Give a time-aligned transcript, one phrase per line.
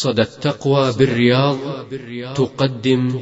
[0.00, 1.56] صدى التقوى بالرياض
[2.34, 3.20] تقدم.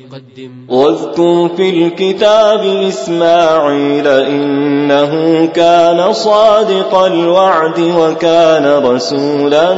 [0.69, 5.13] واذكر في الكتاب إسماعيل إنه
[5.46, 9.74] كان صادق الوعد وكان رسولا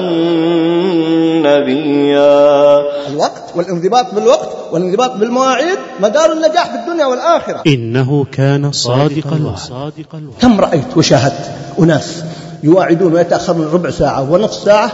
[1.47, 2.81] نبيا.
[3.09, 7.63] الوقت والانضباط بالوقت والانضباط بالمواعيد مدار النجاح في الدنيا والآخرة.
[7.67, 9.93] إنه كان صادق الوعد.
[10.41, 12.25] كم رأيت وشاهدت أناس
[12.63, 14.93] يواعدون ويتأخرون ربع ساعة ونصف ساعة؟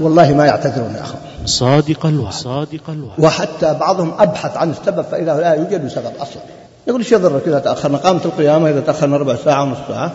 [0.00, 1.27] والله ما يعتذرون يا أخوان.
[1.48, 2.32] صادق الوعد.
[2.32, 3.12] صادق الوعد.
[3.18, 6.42] وحتى بعضهم أبحث عن السبب فإذا لا يوجد سبب أصلا.
[6.86, 10.12] يقول إيش يضرك إذا تأخرنا قامت القيامة إذا تأخرنا ربع ساعة ونصف ساعة.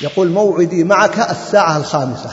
[0.00, 2.30] يقول موعدي معك الساعة الخامسة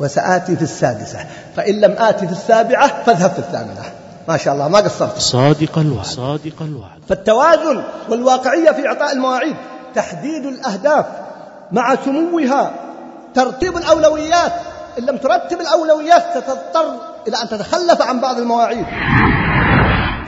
[0.00, 1.18] وسآتي في السادسة.
[1.56, 3.82] فإن لم آتي في السابعة فاذهب في الثامنة.
[4.28, 5.18] ما شاء الله ما قصرت.
[5.18, 6.04] صادق الوعد.
[6.04, 6.98] صادق الوعد.
[7.08, 9.56] فالتوازن والواقعية في إعطاء المواعيد
[9.94, 11.06] تحديد الأهداف
[11.72, 12.70] مع سموها
[13.34, 14.52] ترتيب الأولويات
[14.98, 16.86] إن لم ترتب الأولويات ستضطر
[17.28, 18.86] إلى أن تتخلف عن بعض المواعيد.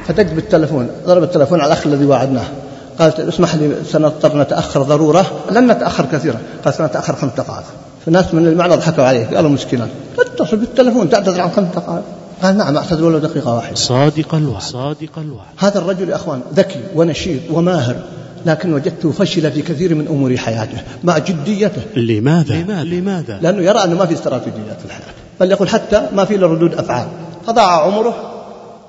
[0.06, 2.44] فتجد بالتلفون ضرب التلفون على الأخ الذي وعدناه
[2.98, 5.26] قالت اسمح لي سنضطر نتأخر ضرورة.
[5.50, 6.38] لن نتأخر كثيرا.
[6.64, 7.64] قال سنتأخر خمس دقائق.
[8.04, 9.88] فالناس من المعنى ضحكوا عليه قالوا مسكينا.
[10.18, 12.02] اتصل بالتلفون تعتذر عن خمس دقائق.
[12.42, 13.74] قال نعم أعتذر ولو دقيقة واحدة.
[13.74, 15.46] صادق الوعد صادق الوعد.
[15.58, 17.96] هذا الرجل يا أخوان ذكي ونشيط وماهر.
[18.46, 21.82] لكن وجدته فشل في كثير من أمور حياته مع جديته.
[21.96, 26.24] لماذا؟ لماذا, لماذا؟ لأنه يرى أنه ما في استراتيجيات في الحياة بل يقول حتى ما
[26.24, 27.08] في لردود أفعال.
[27.46, 28.14] فضاع عمره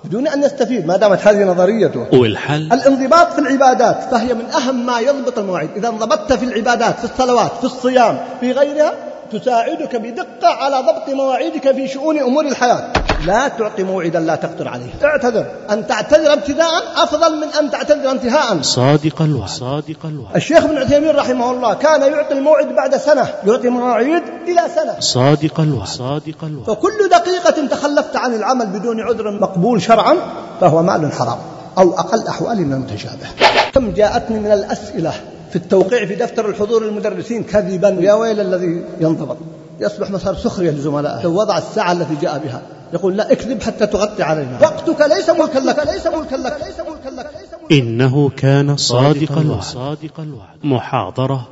[0.03, 2.07] بدون أن يستفيد ما دامت هذه نظريته.
[2.13, 5.69] والحل؟ الانضباط في العبادات فهي من أهم ما يضبط المواعيد.
[5.75, 8.93] إذا انضبطت في العبادات في الصلوات في الصيام في غيرها
[9.33, 12.93] تساعدك بدقة على ضبط مواعيدك في شؤون أمور الحياة.
[13.25, 14.89] لا تعطي موعدا لا تقدر عليه.
[15.03, 15.45] اعتذر.
[15.71, 18.61] أن تعتذر ابتداء أفضل من أن تعتذر انتهاء.
[18.61, 19.49] صادق الوعد.
[19.49, 20.35] صادق الوعد.
[20.35, 24.99] الشيخ ابن عثيمين رحمه الله كان يعطي الموعد بعد سنة يعطي مواعيد إلى سنة.
[24.99, 25.87] صادق الوعد.
[25.87, 26.67] صادق الوعد.
[26.67, 30.15] فكل دقيقة تخلفت عن العمل بدون عذر مقبول شرعا
[30.61, 31.37] فهو مال حرام
[31.77, 33.27] أو أقل أحوال من المتشابه.
[33.73, 35.13] كم جاءتني من الأسئلة
[35.51, 37.89] في التوقيع في دفتر الحضور المدرسين كذبا.
[37.89, 39.37] يا ويل الذي ينضبط
[39.79, 41.23] يصبح مسار سخرية لزملائه.
[41.23, 42.61] لو وضع الساعة التي جاء بها.
[42.93, 44.59] يقول لا اكذب حتى تغطي علينا.
[44.61, 45.79] وقتك ليس ملكا لك.
[45.93, 46.57] ليس ملكا لك.
[46.65, 47.31] ليس ملكا لك.
[47.71, 49.61] إنه كان صادق الوعد.
[49.61, 50.57] صادق الوعد.
[50.63, 51.47] محاضرة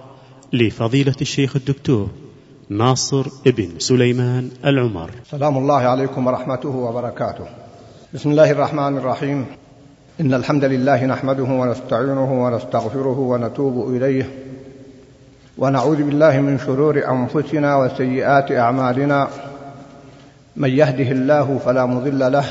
[0.54, 2.08] لفضيلة الشيخ الدكتور
[2.70, 5.12] ناصر ابن سليمان العمر.
[5.32, 7.46] سلام الله عليكم ورحمته وبركاته.
[8.14, 9.46] بسم الله الرحمن الرحيم.
[10.22, 14.30] إن الحمد لله نحمده ونستعينه ونستغفره ونتوب إليه
[15.58, 19.28] ونعوذ بالله من شرور أنفسنا وسيئات أعمالنا
[20.56, 22.46] من يهده الله فلا مضل له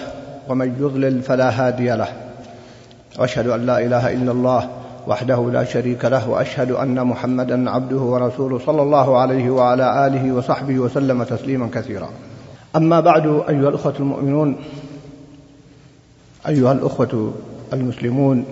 [0.49, 2.09] ومن يضلل فلا هادي له
[3.19, 4.69] وأشهد أن لا إله إلا الله
[5.07, 10.79] وحده لا شريك له وأشهد أن محمدا عبده ورسوله صلى الله عليه وعلى آله وصحبه
[10.79, 12.09] وسلم تسليما كثيرا.
[12.77, 14.57] أما بعد أيها الأخوة المؤمنون
[16.49, 17.33] أيها الأخوة
[17.73, 18.45] المسلمون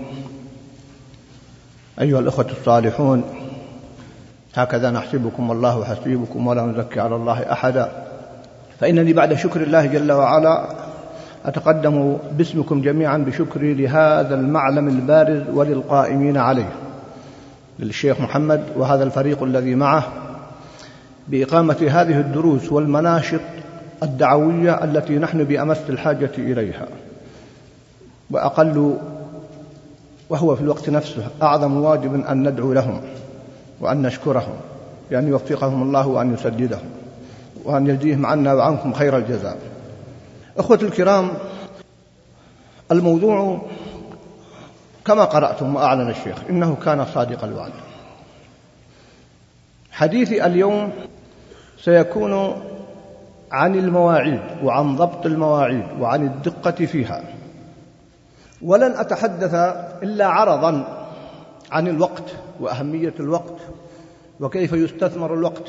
[2.01, 3.25] أيها الأخوة الصالحون
[4.55, 8.07] هكذا نحسبكم والله حسيبكم ولا نزكي على الله أحدا.
[8.81, 10.69] فإنني بعد شكر الله جل وعلا
[11.45, 16.73] أتقدم باسمكم جميعا بشكري لهذا المعلم البارز وللقائمين عليه
[17.79, 20.13] للشيخ محمد وهذا الفريق الذي معه
[21.29, 23.41] بإقامة هذه الدروس والمناشط
[24.03, 26.87] الدعوية التي نحن بأمس الحاجة إليها.
[28.31, 28.99] وأقل
[30.31, 33.01] وهو في الوقت نفسه أعظم واجب أن ندعو لهم
[33.81, 34.55] وأن نشكرهم
[35.11, 36.85] بأن يوفقهم الله وأن يسددهم
[37.65, 39.59] وأن يجزيهم عنا وعنكم خير الجزاء.
[40.59, 41.29] أخوة الكرام
[42.93, 43.63] الموضوع
[45.05, 47.73] كما قرأتم وأعلن الشيخ إنه كان صادق الوعد.
[49.93, 50.93] حديثي اليوم
[51.81, 52.63] سيكون
[53.53, 57.23] عن المواعيد وعن ضبط المواعيد وعن الدقة فيها.
[58.63, 59.55] ولن أتحدث
[60.03, 61.03] إلا عرضا
[61.73, 63.59] عن الوقت وأهمية الوقت
[64.41, 65.69] وكيف يستثمر الوقت.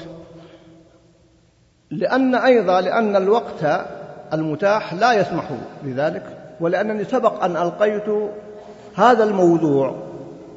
[1.91, 3.85] لأن أيضا لأن الوقت
[4.33, 5.43] المتاح لا يسمح
[5.83, 6.23] بذلك
[6.59, 8.31] ولأنني سبق أن ألقيت
[8.95, 9.95] هذا الموضوع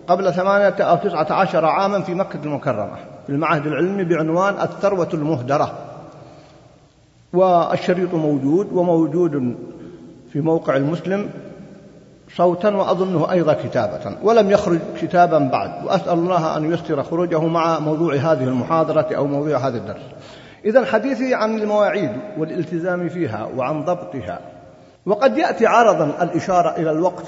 [0.07, 5.73] قبل ثمانية أو تسعة عشر عاما في مكة المكرمة في المعهد العلمي بعنوان الثروة المهدرة.
[7.33, 9.57] والشريط موجود وموجود
[10.33, 11.31] في موقع المسلم.
[12.37, 18.15] صوتا وأظنه أيضا كتابة ولم يخرج كتابا بعد وأسأل الله أن ييسر خروجه مع موضوع
[18.15, 20.03] هذه المحاضرة أو موضوع هذا الدرس.
[20.65, 24.41] إذا حديثي عن المواعيد والالتزام فيها وعن ضبطها.
[25.07, 27.25] وقد يأتي عرضا الإشارة إلى الوقت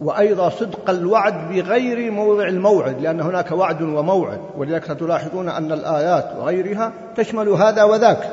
[0.00, 6.92] وأيضا صدق الوعد بغير موضع الموعد لأن هناك وعد وموعد ولذلك ستلاحظون أن الآيات وغيرها
[7.16, 8.30] تشمل هذا وذاك.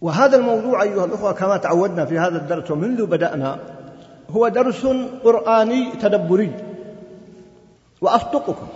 [0.00, 3.58] وهذا الموضوع أيها الأخوة كما تعودنا في هذا الدرس ومنذ بدأنا
[4.30, 4.86] هو درس
[5.24, 6.52] قرآني تدبري.
[8.00, 8.66] وأصدقكم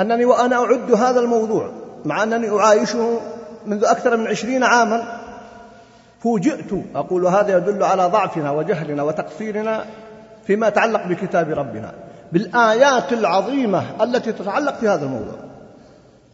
[0.00, 1.70] أنني وأنا أعد هذا الموضوع
[2.04, 3.20] مع أنني أعايشه
[3.66, 5.20] منذ أكثر من عشرين عاما.
[6.22, 9.84] فوجئت أقول هذا يدل على ضعفنا وجهلنا وتقصيرنا
[10.46, 11.94] فيما يتعلق بكتاب ربنا
[12.32, 15.34] بالآيات العظيمة التي تتعلق في هذا الموضوع.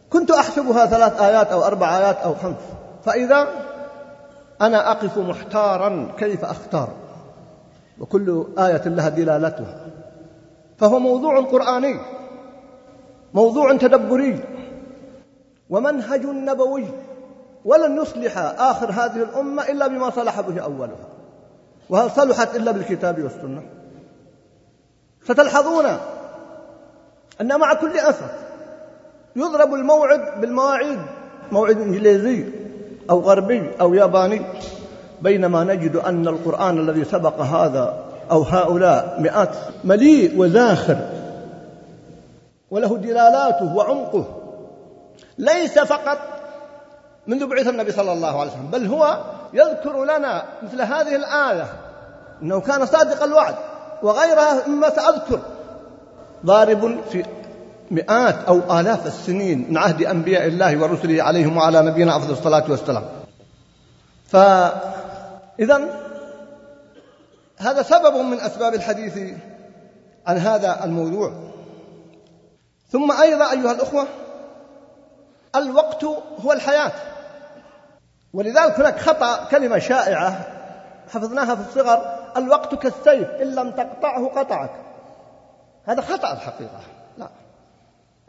[0.09, 2.55] كنت أحسبها ثلاث آيات أو أربع آيات أو خمس
[3.05, 3.47] فإذا
[4.61, 6.89] أنا أقف محتارا كيف أختار؟
[7.99, 9.85] وكل آية لها دلالتها.
[10.77, 11.99] فهو موضوع قرآني
[13.33, 14.39] موضوع تدبري.
[15.69, 16.85] ومنهج نبوي
[17.65, 21.07] ولن يصلح آخر هذه الأمة إلا بما صلح به أولها.
[21.89, 23.61] وهل صلحت إلا بالكتاب والسنة؟
[25.23, 25.85] ستلحظون
[27.41, 28.31] أن مع كل أسف
[29.35, 30.99] يضرب الموعد بالمواعيد
[31.51, 32.45] موعد إنجليزي
[33.09, 34.41] أو غربي أو ياباني.
[35.21, 39.49] بينما نجد أن القرآن الذي سبق هذا أو هؤلاء مئات
[39.83, 40.97] مليء وزاخر
[42.71, 44.25] وله دلالاته وعمقه
[45.37, 46.17] ليس فقط
[47.27, 49.17] منذ بعث النبي صلى الله عليه وسلم بل هو
[49.53, 51.67] يذكر لنا مثل هذه الآية
[52.41, 53.55] أنه كان صادق الوعد
[54.03, 55.39] وغيرها مما سأذكر.
[56.45, 57.25] ضارب في
[57.91, 63.03] مئات أو آلاف السنين من عهد أنبياء الله ورسله عليهم وعلى نبينا أفضل الصلاة والسلام.
[65.57, 66.07] فإذا
[67.57, 69.37] هذا سبب من أسباب الحديث
[70.27, 71.33] عن هذا الموضوع.
[72.89, 74.07] ثم أيضا أيها الأخوة
[75.55, 76.03] الوقت
[76.45, 76.91] هو الحياة.
[78.33, 80.47] ولذلك هناك خطأ كلمة شائعة
[81.09, 84.71] حفظناها في الصغر الوقت كالسيف إن لم تقطعه قطعك.
[85.85, 86.79] هذا خطأ الحقيقة.
[87.17, 87.29] لا.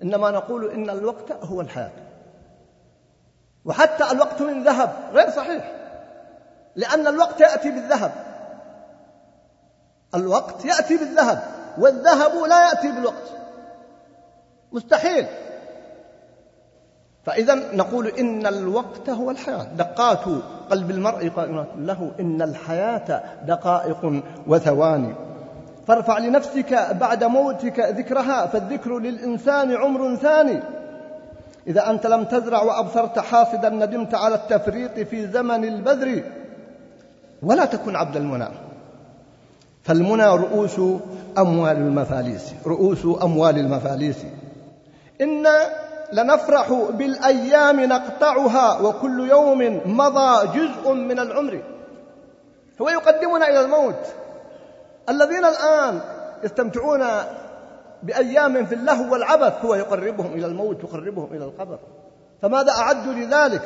[0.03, 1.91] إنما نقول إن الوقت هو الحياة.
[3.65, 5.88] وحتى الوقت من ذهب غير صحيح.
[6.76, 8.12] لأن الوقت يأتي بالذهب.
[10.15, 11.43] الوقت يأتي بالذهب
[11.79, 13.32] والذهب لا يأتي بالوقت.
[14.73, 15.26] مستحيل.
[17.26, 19.65] فإذا نقول إن الوقت هو الحياة.
[19.65, 20.25] دقات
[20.70, 25.14] قلب المرء قائمة له إن الحياة دقائق وثواني.
[25.87, 30.62] فارفع لنفسك بعد موتك ذكرها فالذكر للإنسان عمر ثاني.
[31.67, 36.23] إذا أنت لم تزرع وأبصرت حاصدا ندمت على التفريط في زمن البذر.
[37.43, 38.49] ولا تكن عبد المنى.
[39.82, 40.81] فالمنى رؤوس
[41.38, 44.17] أموال المفاليس رؤوس أموال المفاليس.
[45.20, 45.46] إن
[46.12, 51.62] لنفرح بالأيام نقطعها وكل يوم مضى جزء من العمر.
[52.82, 54.06] هو يقدمنا إلى الموت.
[55.08, 56.00] الذين الآن
[56.44, 57.05] يستمتعون
[58.02, 61.79] بأيام في اللهو والعبث هو يقربهم إلى الموت يقربهم إلى القبر.
[62.43, 63.62] فماذا أعدوا لذلك؟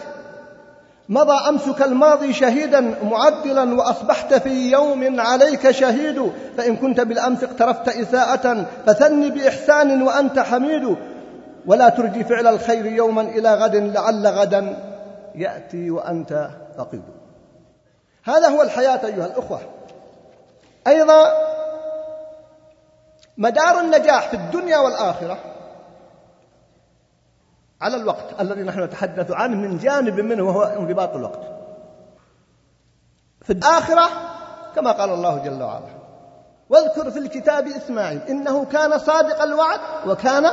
[1.09, 8.67] مضى أمسك الماضي شهيدا معدلا وأصبحت في يوم عليك شهيد فإن كنت بالأمس اقترفت إساءة
[8.87, 10.97] فثني بإحسان وأنت حميد.
[11.67, 14.77] ولا ترجي فعل الخير يوما إلى غد لعل غدا
[15.35, 17.03] يأتي وأنت فقيد.
[18.25, 19.61] هذا هو الحياة أيها الأخوة.
[20.87, 21.33] أيضا
[23.39, 25.39] مدار النجاح في الدنيا والآخرة
[27.83, 31.41] على الوقت الذي نحن نتحدث عنه من جانب منه وهو انضباط الوقت.
[33.43, 34.09] في الآخرة
[34.75, 36.03] كما قال الله جل وعلا
[36.71, 40.51] واذكر في الكتاب إسماعيل إنه كان صادق الوعد وكان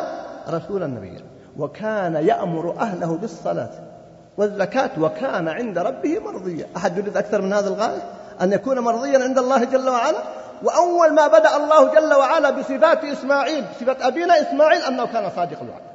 [0.49, 1.21] رسولا نبيا
[1.57, 3.71] وكان يأمر أهله بالصلاة
[4.37, 6.67] والزكاة وكان عند ربه مرضيا.
[6.77, 8.03] أحد يريد أكثر من هذا الغاية
[8.41, 10.17] أن يكون مرضيا عند الله جل وعلا؟
[10.63, 15.88] وأول ما بدأ الله جل وعلا بصفات إسماعيل صفة أبينا إسماعيل أنه كان صادق الوعد.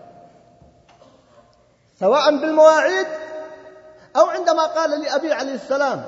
[2.00, 3.06] سواء بالمواعيد
[4.16, 6.04] أو عندما قال لأبي عليه السلام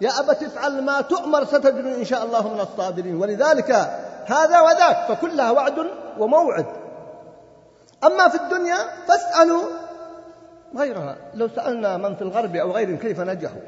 [0.00, 3.16] يا أبت افعل ما تؤمر ستجدني إن شاء الله من الصابرين.
[3.16, 3.70] ولذلك
[4.26, 5.86] هذا وذاك فكلها وعد
[6.18, 6.66] وموعد.
[8.04, 8.76] أما في الدنيا
[9.08, 9.62] فاسألوا
[10.76, 11.16] غيرها.
[11.34, 13.60] لو سألنا من في الغرب أو غيرهم كيف نجحوا؟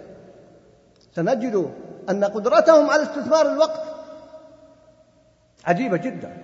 [1.17, 1.75] سنجد
[2.11, 3.81] أن قدرتهم على استثمار الوقت
[5.67, 6.37] عجيبة جدا.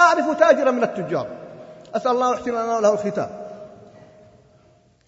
[0.00, 1.26] أعرف تاجرا من التجار.
[1.94, 3.43] أسأل الله يحسن لنا له الختام.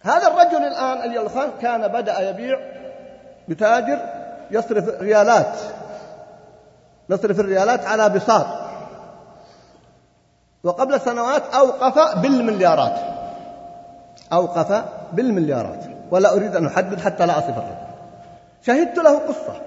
[0.06, 2.58] هذا الرجل الآن اليلخان كان بدأ يبيع
[3.48, 3.98] بتاجر
[4.50, 5.56] يصرف ريالات
[7.10, 8.46] يصرف الريالات على بساط.
[10.64, 12.98] وقبل سنوات أوقف بالمليارات.
[14.32, 15.84] أوقف بالمليارات.
[16.10, 17.86] ولا أريد أن أحدد حتى لا أصف الرجل.
[18.62, 19.60] شهدت له قصة.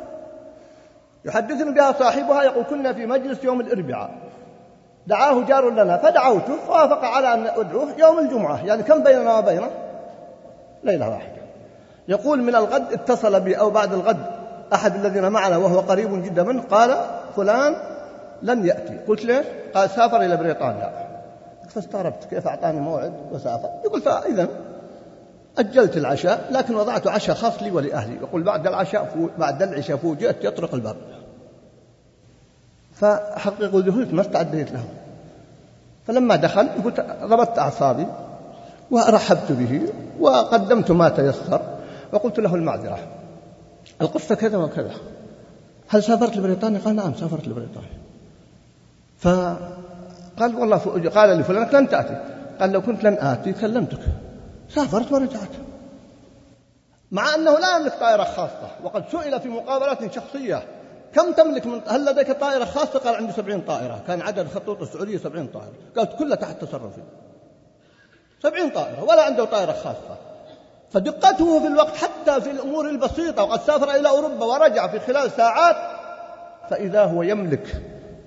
[1.26, 4.10] يحدثني بها صاحبها يقول كنا في مجلس يوم الأربعاء.
[5.08, 8.66] دعاه جار لنا فدعوته فوافق على أن أدعوه يوم الجمعة.
[8.66, 9.70] يعني كم بيننا وبينه؟
[10.84, 11.40] ليلة واحدة.
[12.08, 14.26] يقول من الغد اتصل بي أو بعد الغد
[14.74, 16.98] أحد الذين معنا وهو قريب جدا منه قال
[17.36, 17.76] فلان
[18.42, 18.98] لن يأتي.
[19.08, 21.10] قلت ليش قال سافر إلى بريطانيا.
[21.70, 24.48] فاستغربت كيف أعطاني موعد وسافر؟ يقول فإذا
[25.58, 28.16] أجلت العشاء لكن وضعت عشاء خاص لي ولأهلي.
[28.16, 30.96] يقول بعد العشاء فو بعد العشاء فوجئت يطرق الباب
[32.94, 34.84] فحقق ذهلت ما استعديت له.
[36.08, 38.08] فلما دخل قلت ضبطت أعصابي.
[38.92, 41.62] ورحبت به وقدمت ما تيسر
[42.14, 43.00] وقلت له المعذرة.
[44.02, 44.92] القصة كذا وكذا.
[45.88, 48.00] هل سافرت لبريطانيا؟ قال نعم سافرت لبريطانيا.
[49.18, 50.78] فقال والله
[51.10, 52.26] قال لفلان لن تأتي.
[52.60, 54.00] قال لو كنت لن آتي كلمتك.
[54.70, 55.50] سافرت ورجعت.
[57.12, 58.70] مع أنه لا يملك طائرة خاصة.
[58.84, 60.64] وقد سئل في مقابلات شخصية.
[61.14, 64.04] كم تملك من هل لديك طائرة خاصة؟ قال عندي سبعين طائرة.
[64.08, 65.74] كان عدد خطوط السعودية سبعين طائرة.
[65.98, 67.02] قالت كلها تحت تصرفي.
[68.44, 70.18] سبعين طائرة ولا عنده طائرة خاصة.
[70.92, 75.76] فدقته في الوقت حتى في الأمور البسيطة وقد سافر إلى أوروبا ورجع في خلال ساعات
[76.70, 77.82] فإذا هو يملك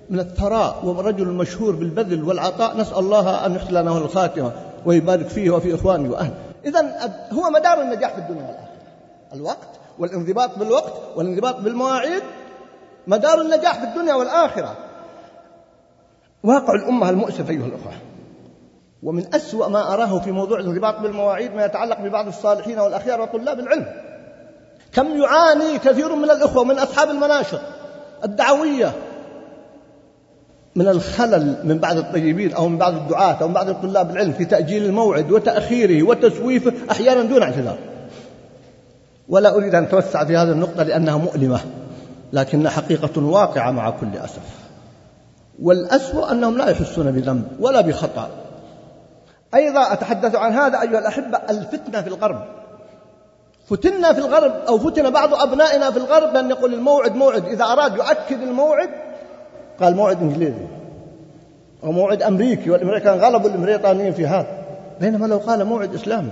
[0.09, 4.51] من الثراء ورجل مشهور بالبذل والعطاء نسأل الله أن يحسن له الخاتمة
[4.85, 6.35] ويبارك فيه وفي إخوانه وأهله.
[6.65, 8.69] إذا هو مدار النجاح في الدنيا والآخرة.
[9.33, 12.23] الوقت والانضباط بالوقت والانضباط بالمواعيد
[13.07, 14.75] مدار النجاح في الدنيا والآخرة.
[16.43, 17.93] واقع الأمة المؤسف أيها الأخوة.
[19.03, 23.85] ومن أسوأ ما أراه في موضوع الانضباط بالمواعيد ما يتعلق ببعض الصالحين والأخيار وطلاب العلم.
[24.93, 27.59] كم يعاني كثير من الإخوة ومن أصحاب المناشط
[28.23, 28.91] الدعوية
[30.75, 34.45] من الخلل من بعض الطيبين أو من بعض الدعاة أو من بعض طلاب العلم في
[34.45, 37.77] تأجيل الموعد وتأخيره وتسويفه أحيانا دون اعتذار.
[39.29, 41.59] ولا أريد أن أتوسع في هذه النقطة لأنها مؤلمة
[42.33, 44.63] لكنها حقيقة واقعة مع كل أسف.
[45.61, 48.42] والأسوأ أنهم لا يحسون بذنب ولا بخطأ.
[49.55, 52.41] أيضا أتحدث عن هذا أيها الأحبة الفتنة في الغرب.
[53.69, 57.45] فتنا في الغرب أو فتن بعض أبنائنا في الغرب بأن يقول الموعد موعد.
[57.45, 58.89] إذا أراد يؤكد الموعد
[59.81, 60.67] قال موعد إنجليزي
[61.83, 64.47] أو موعد أمريكي والأمريكان غلبوا البريطانيين في هذا.
[64.99, 66.31] بينما لو قال موعد إسلامي.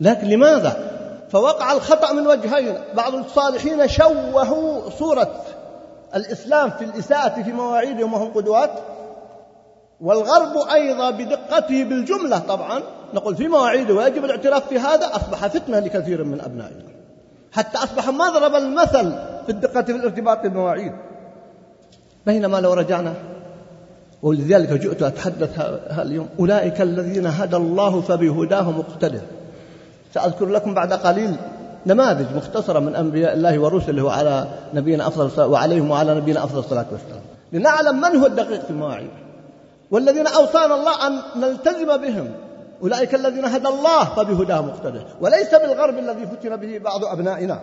[0.00, 0.90] لكن لماذا؟
[1.30, 2.74] فوقع الخطأ من وجهين.
[2.94, 5.42] بعض الصالحين شوهوا صورة
[6.14, 8.70] الإسلام في الإساءة في مواعيدهم وهم قدوات.
[10.00, 12.80] والغرب أيضا بدقته بالجملة طبعا.
[13.14, 16.82] نقول في مواعيده ويجب الاعتراف في هذا أصبح فتنة لكثير من أبنائنا.
[17.52, 19.12] حتى أصبح مضرب المثل
[19.46, 20.92] في الدقة في الارتباط بالمواعيد.
[22.26, 23.14] بينما لو رجعنا
[24.22, 25.60] ولذلك جئت أتحدث
[25.98, 29.20] اليوم أولئك الذين هدى الله فبهداه مقتدر
[30.14, 31.36] سأذكر لكم بعد قليل
[31.86, 37.22] نماذج مختصرة من أنبياء الله ورسله وعلى نبينا أفضل وعليهم وعلى نبينا أفضل الصلاة والسلام.
[37.52, 39.10] لنعلم من هو الدقيق في المواعيد.
[39.90, 42.34] والذين أوصانا الله أن نلتزم بهم.
[42.82, 47.60] أولئك الذين هدى الله فبهداه مقتدر وليس بالغرب الذي فتن به بعض أبنائنا.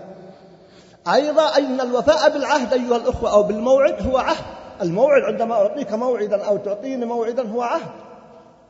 [1.14, 4.46] أيضا أن الوفاء بالعهد أيها الأخوة أو بالموعد هو عهد.
[4.82, 7.92] الموعد عندما أعطيك موعدا أو تعطيني موعدا هو عهد.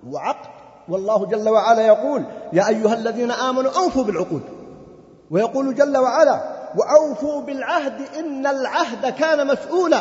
[0.09, 0.49] وعقد.
[0.89, 2.23] والله جل وعلا يقول
[2.53, 4.41] يا أيها الذين آمنوا أوفوا بالعقود.
[5.31, 6.41] ويقول جل وعلا
[6.75, 9.99] وأوفوا بالعهد إن العهد كان مسؤولا.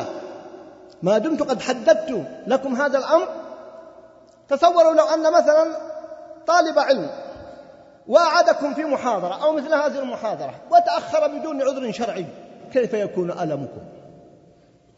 [1.02, 3.28] ما دمت قد حددت لكم هذا الأمر
[4.48, 5.66] تصوروا لو أن مثلا
[6.46, 7.10] طالب علم
[8.08, 12.26] وعدكم في محاضرة أو مثل هذه المحاضرة وتأخر بدون عذر شرعي
[12.72, 13.80] كيف يكون ألمكم؟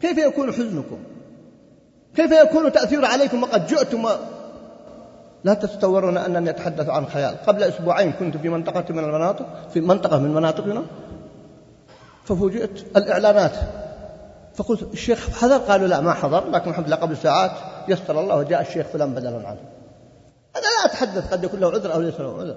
[0.01, 0.99] كيف يكون حزنكم؟
[2.17, 4.09] كيف يكون تأثير عليكم؟ وقد جئتم
[5.45, 7.37] لا تتصورون أنني أتحدث عن خيال.
[7.47, 10.85] قبل أسبوعين كنت في منطقة من المناطق في منطقة من مناطقنا
[12.25, 13.53] ففوجئت الإعلانات.
[14.59, 17.51] فقلت الشيخ حضر قالوا لا ما حضر لكن الحمد لله قبل ساعات
[17.89, 19.61] يسر الله وجاء الشيخ فلان بدلا عنه.
[20.57, 22.57] أنا لا أتحدث قد يكون له عذر أو ليس له عذر.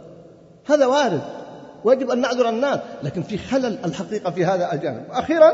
[0.69, 1.21] هذا وارد.
[1.83, 5.05] ويجب أن نعذر الناس لكن في خلل الحقيقة في هذا الجانب.
[5.09, 5.51] وأخيرا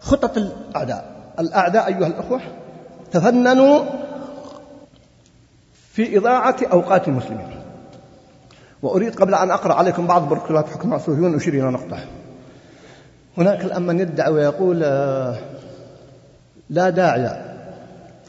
[0.00, 1.04] خطط الأعداء.
[1.38, 2.40] الأعداء أيها الأخوة
[3.10, 3.84] تفننوا
[5.92, 7.62] في إضاعة أوقات المسلمين.
[8.82, 11.98] وأريد قبل أن أقرأ عليكم بعض بروتوكولات حكماء الصهيون أشير إلى نقطة.
[13.38, 15.36] هناك الآن من يدعي ويقول آه،
[16.70, 17.52] لا داعي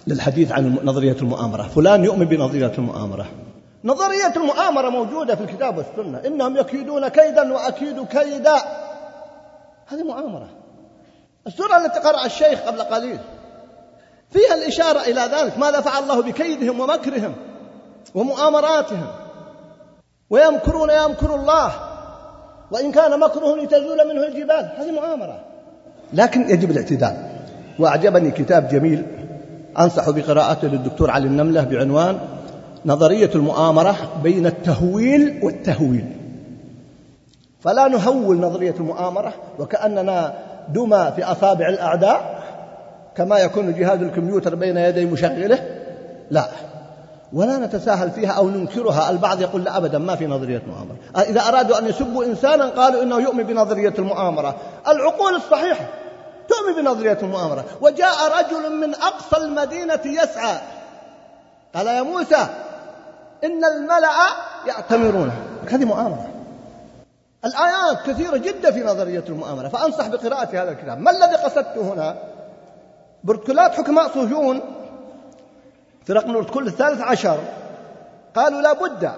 [0.08, 1.64] للحديث عن نظرية المؤامرة.
[1.64, 3.26] فلان يؤمن بنظرية المؤامرة.
[3.84, 6.22] نظرية المؤامرة موجودة في الكتاب والسنة.
[6.26, 8.56] إنهم يكيدون كيدا وأكيد كيدا.
[9.88, 10.50] هذه مؤامرة.
[11.48, 13.20] السورة التي قرأ الشيخ قبل قليل.
[14.32, 15.58] فيها الإشارة إلى ذلك.
[15.58, 17.36] ماذا فعل الله بكيدهم ومكرهم
[18.16, 19.08] ومؤامراتهم؟
[20.30, 21.93] ويمكرون يمكر الله.
[22.74, 25.40] وإن كان مكرهم لتزول منه الجبال هذه مؤامرة.
[26.14, 27.14] لكن يجب الاعتدال.
[27.80, 29.06] وأعجبني كتاب جميل
[29.80, 32.20] أنصح بقراءته للدكتور علي النملة بعنوان
[32.86, 36.06] نظرية المؤامرة بين التهويل والتهويل.
[37.62, 40.34] فلا نهول نظرية المؤامرة وكأننا
[40.70, 42.44] دمى في أصابع الأعداء
[43.16, 45.60] كما يكون جهاز الكمبيوتر بين يدي مشغله.
[46.32, 46.48] لا.
[47.34, 49.10] ولا نتساهل فيها أو ننكرها.
[49.10, 50.96] البعض يقول لا أبدا ما في نظرية مؤامرة.
[51.30, 54.56] إذا أرادوا أن يسبوا إنسانا قالوا إنه يؤمن بنظرية المؤامرة.
[54.88, 55.86] العقول الصحيحة
[56.48, 57.66] تؤمن بنظرية المؤامرة.
[57.82, 60.58] وجاء رجل من أقصى المدينة يسعى.
[61.76, 62.48] قال يا موسى
[63.44, 64.14] إن الملأ
[64.68, 65.32] يأتمرون.
[65.70, 66.28] هذه مؤامرة.
[67.46, 69.68] الآيات كثيرة جدا في نظرية المؤامرة.
[69.68, 71.00] فأنصح بقراءة هذا الكتاب.
[71.00, 72.16] ما الذي قصدته هنا؟
[73.24, 74.62] بروتوكولات حكماء صهيون
[76.12, 77.40] رقم البروتوكول الثالث عشر.
[78.36, 79.12] قالوا لا بد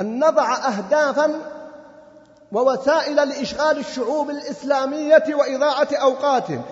[0.00, 1.34] أن نضع أهدافا
[2.52, 6.62] ووسائل لإشغال الشعوب الإسلامية وإضاعة أوقاتهم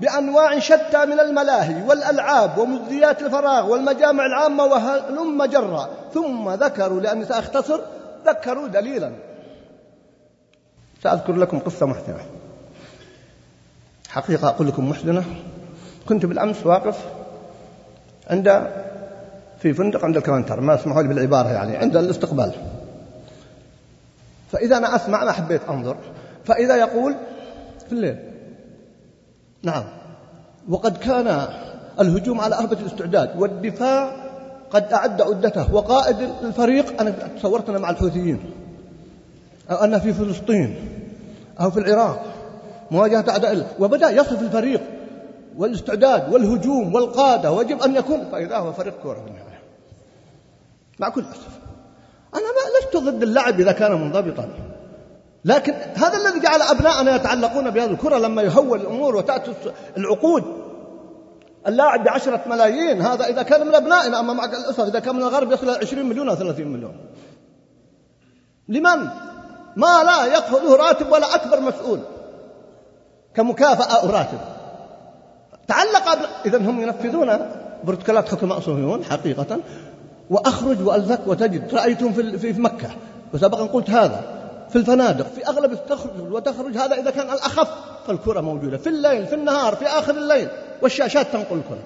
[0.00, 7.80] بأنواع شتى من الملاهي والألعاب ومجزيات الفراغ والمجامع العامة وهلم جرا ثم ذكروا لأني سأختصر
[8.26, 9.12] ذكروا دليلا.
[11.02, 12.26] سأذكر لكم قصة محزنة
[14.08, 15.24] حقيقة أقول لكم محزنة
[16.08, 16.98] كنت بالأمس واقف
[18.30, 18.70] عند
[19.58, 22.52] في فندق عند الكوانتر ما اسمحوا لي بالعبارة يعني عند الاستقبال.
[24.52, 25.96] فإذا أنا أسمع ما حبيت أنظر.
[26.44, 27.14] فإذا يقول
[27.86, 28.16] في الليل
[29.62, 29.84] نعم.
[30.68, 31.48] وقد كان
[32.00, 34.12] الهجوم على أهبة الاستعداد والدفاع
[34.70, 38.40] قد أعد عدته وقائد الفريق أنا تصورت أنا مع الحوثيين
[39.70, 40.76] أو أنا في فلسطين
[41.60, 42.24] أو في العراق
[42.90, 44.80] مواجهة أعداء وبدأ يصف الفريق.
[45.56, 49.62] والاستعداد والهجوم والقادة ويجب أن يكون فإذا هو فريق كورة في النهاية
[50.98, 51.58] مع كل أسف.
[52.34, 54.48] أنا ما لست ضد اللعب إذا كان منضبطا.
[55.44, 59.52] لكن هذا الذي جعل أبناءنا يتعلقون بهذه الكرة لما يهول الأمور وتأتي
[59.96, 60.44] العقود.
[61.66, 65.52] اللاعب بعشرة ملايين هذا إذا كان من أبنائنا أما مع الأسف إذا كان من الغرب
[65.52, 66.96] يصل إلى 20 مليون أو 30 مليون.
[68.68, 69.08] لمن؟
[69.76, 72.00] ما لا يأخذه راتب ولا أكبر مسؤول.
[73.34, 74.55] كمكافأة أو راتب.
[75.68, 77.38] تعلق إذا هم ينفذون
[77.84, 79.60] بروتوكولات حكماء صهيون حقيقة.
[80.30, 81.74] وأخرج وألذك وتجد.
[81.74, 82.88] رأيتهم في في مكة.
[83.34, 84.20] وسبقا قلت هذا.
[84.70, 87.68] في الفنادق في أغلب تخرج وتخرج هذا إذا كان الأخف.
[88.06, 88.76] فالكرة موجودة.
[88.78, 90.48] في الليل في النهار في آخر الليل.
[90.82, 91.82] والشاشات تنقل الكرة.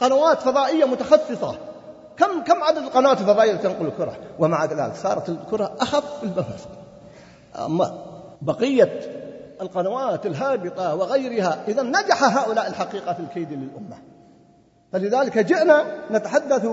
[0.00, 1.54] قنوات فضائية متخصصة.
[2.16, 6.66] كم كم عدد القنوات الفضائية تنقل الكرة؟ ومع ذلك صارت الكرة أخف في النفس
[7.58, 7.94] أما
[8.42, 9.00] بقية
[9.62, 13.98] القنوات الهابطة وغيرها إذا نجح هؤلاء الحقيقة في الكيد للأمة.
[14.92, 16.66] فلذلك جئنا نتحدث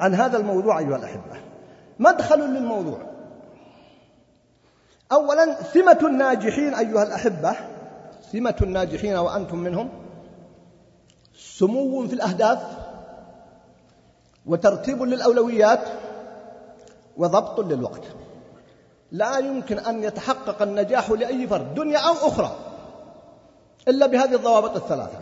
[0.00, 1.40] عن هذا الموضوع أيها الأحبة.
[1.98, 2.98] مدخل للموضوع.
[5.12, 7.56] أولا سمة الناجحين أيها الأحبة.
[8.32, 9.88] سمة الناجحين وأنتم منهم.
[11.36, 12.58] سمو في الأهداف.
[14.46, 15.88] وترتيب للأولويات.
[17.16, 18.02] وضبط للوقت.
[19.12, 22.56] لا يمكن أن يتحقق النجاح لأي فرد دنيا أو أخرى
[23.88, 25.18] إلا بهذه الضوابط الثلاثة.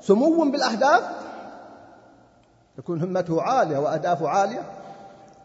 [0.00, 1.04] سمو بالأهداف
[2.76, 4.62] تكون همته عالية وأهدافه عالية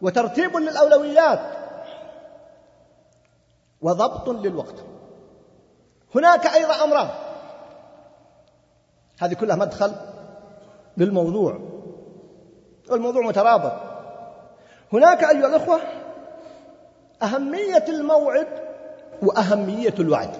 [0.02, 1.40] وترتيب للأولويات
[3.80, 4.84] وضبط للوقت.
[6.14, 7.08] هناك أيضا أمران
[9.20, 9.92] هذه كلها مدخل
[10.96, 11.60] للموضوع
[12.90, 13.72] والموضوع مترابط.
[14.92, 15.80] هناك أيها الأخوة
[17.22, 18.48] أهمية الموعد
[19.22, 20.30] وأهمية الوعد.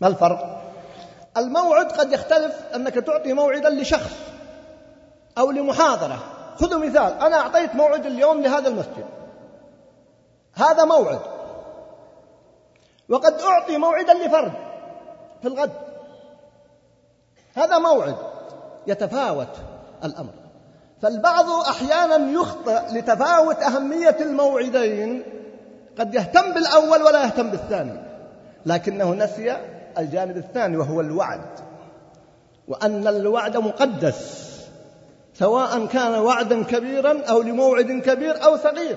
[0.00, 0.62] ما الفرق؟
[1.36, 4.16] الموعد قد يختلف أنك تعطي موعدا لشخص
[5.38, 6.18] أو لمحاضرة.
[6.56, 9.06] خذوا مثال أنا أعطيت موعد اليوم لهذا المسجد.
[10.54, 11.20] هذا موعد.
[13.08, 14.52] وقد أعطي موعدا لفرد
[15.42, 15.72] في الغد.
[17.54, 18.16] هذا موعد
[18.86, 19.56] يتفاوت
[20.04, 20.41] الأمر.
[21.02, 25.22] فالبعض أحيانا يخطئ لتفاوت أهمية الموعدين.
[25.98, 28.00] قد يهتم بالأول ولا يهتم بالثاني.
[28.66, 29.56] لكنه نسي
[29.98, 31.40] الجانب الثاني وهو الوعد.
[32.68, 34.50] وأن الوعد مقدس.
[35.34, 38.96] سواء كان وعدا كبيرا أو لموعد كبير أو صغير.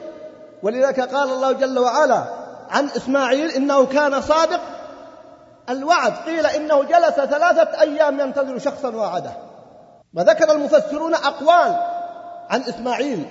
[0.64, 2.24] ولذلك قال الله جل وعلا
[2.70, 4.62] عن إسماعيل إنه كان صادق.
[5.70, 9.32] الوعد قيل إنه جلس ثلاثة أيام ينتظر شخصا وعده.
[10.14, 11.95] وذكر المفسرون أقوال
[12.50, 13.26] عن إسماعيل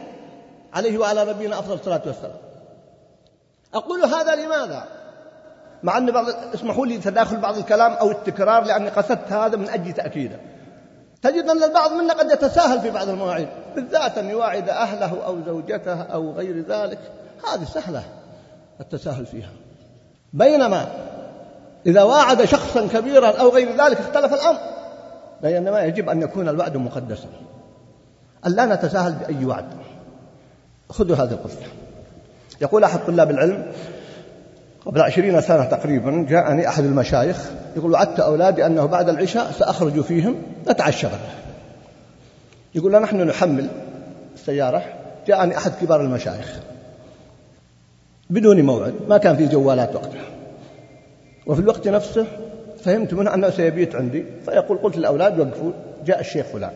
[0.74, 2.36] عليه وعلى نبينا أفضل الصلاة والسلام.
[3.74, 4.84] أقول هذا لماذا؟
[5.82, 9.92] مع أن بعض اسمحوا لي تداخل بعض الكلام أو التكرار لأني قصدت هذا من أجل
[9.92, 10.36] تأكيده.
[11.22, 16.02] تجد أن البعض منا قد يتساهل في بعض المواعيد بالذات أن يواعد أهله أو زوجته
[16.02, 16.98] أو غير ذلك.
[17.52, 18.02] هذه سهلة
[18.80, 19.50] التساهل فيها.
[20.32, 20.88] بينما
[21.86, 24.58] إذا واعد شخصا كبيرا أو غير ذلك اختلف الأمر.
[25.42, 27.28] بينما يجب أن يكون الوعد مقدسا.
[28.46, 29.66] أن لا نتساهل بأي وعد؟
[30.90, 31.66] خذوا هذه القصة.
[32.60, 33.72] يقول أحد طلاب العلم
[34.86, 40.42] قبل عشرين سنة تقريبا جاءني أحد المشايخ يقول وعدت أولادي أنه بعد العشاء سأخرج فيهم
[40.68, 41.06] نتعشى.
[41.06, 41.18] غدا
[42.74, 43.68] يقول نحن نحمل
[44.34, 44.82] السيارة.
[45.26, 46.60] جاءني أحد كبار المشايخ
[48.30, 50.24] بدون موعد ما كان في جوالات وقتها.
[51.46, 52.26] وفي الوقت نفسه
[52.84, 55.72] فهمت منه أنه سيبيت عندي فيقول قلت للأولاد وقفوا
[56.06, 56.72] جاء الشيخ فلان.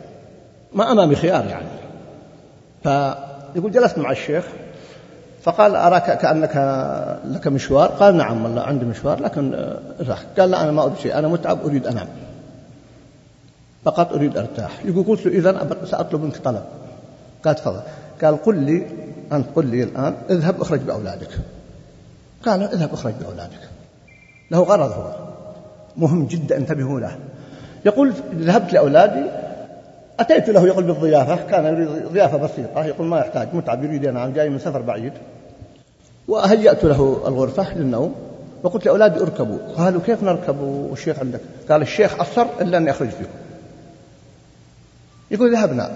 [0.73, 1.69] ما أمامي خيار يعني.
[2.83, 4.45] فيقول جلست مع الشيخ
[5.43, 6.57] فقال أراك كأنك
[7.25, 9.55] لك مشوار؟ قال نعم والله عندي مشوار لكن
[10.01, 12.07] ارتاح قال لا أنا ما أريد شيء أنا متعب أريد أنام.
[13.85, 14.71] فقط أريد أرتاح.
[14.85, 16.63] يقول قلت له إذا سأطلب منك طلب.
[17.45, 17.81] قال تفضل.
[18.23, 18.87] قال قل لي
[19.33, 21.31] أنت قل لي الآن اذهب أخرج بأولادك.
[22.47, 23.69] قال اذهب أخرج بأولادك.
[24.51, 25.13] له غرض هو.
[25.97, 27.19] مهم جدا انتبهوا له.
[27.87, 29.25] يقول ذهبت لأولادي
[30.21, 34.51] أتيت له يقول بالضيافة كان يريد ضيافة بسيطة يقول ما يحتاج متعب يريد ينام جاي
[34.51, 35.13] من سفر بعيد.
[36.29, 38.15] وهيأت له الغرفة للنوم؟
[38.63, 39.59] وقلت لأولادي اركبوا.
[39.77, 43.31] قالوا كيف نركب والشيخ عندك؟ قال الشيخ أصر إلا أن يخرج فيكم.
[45.31, 45.91] يقول ذهبنا.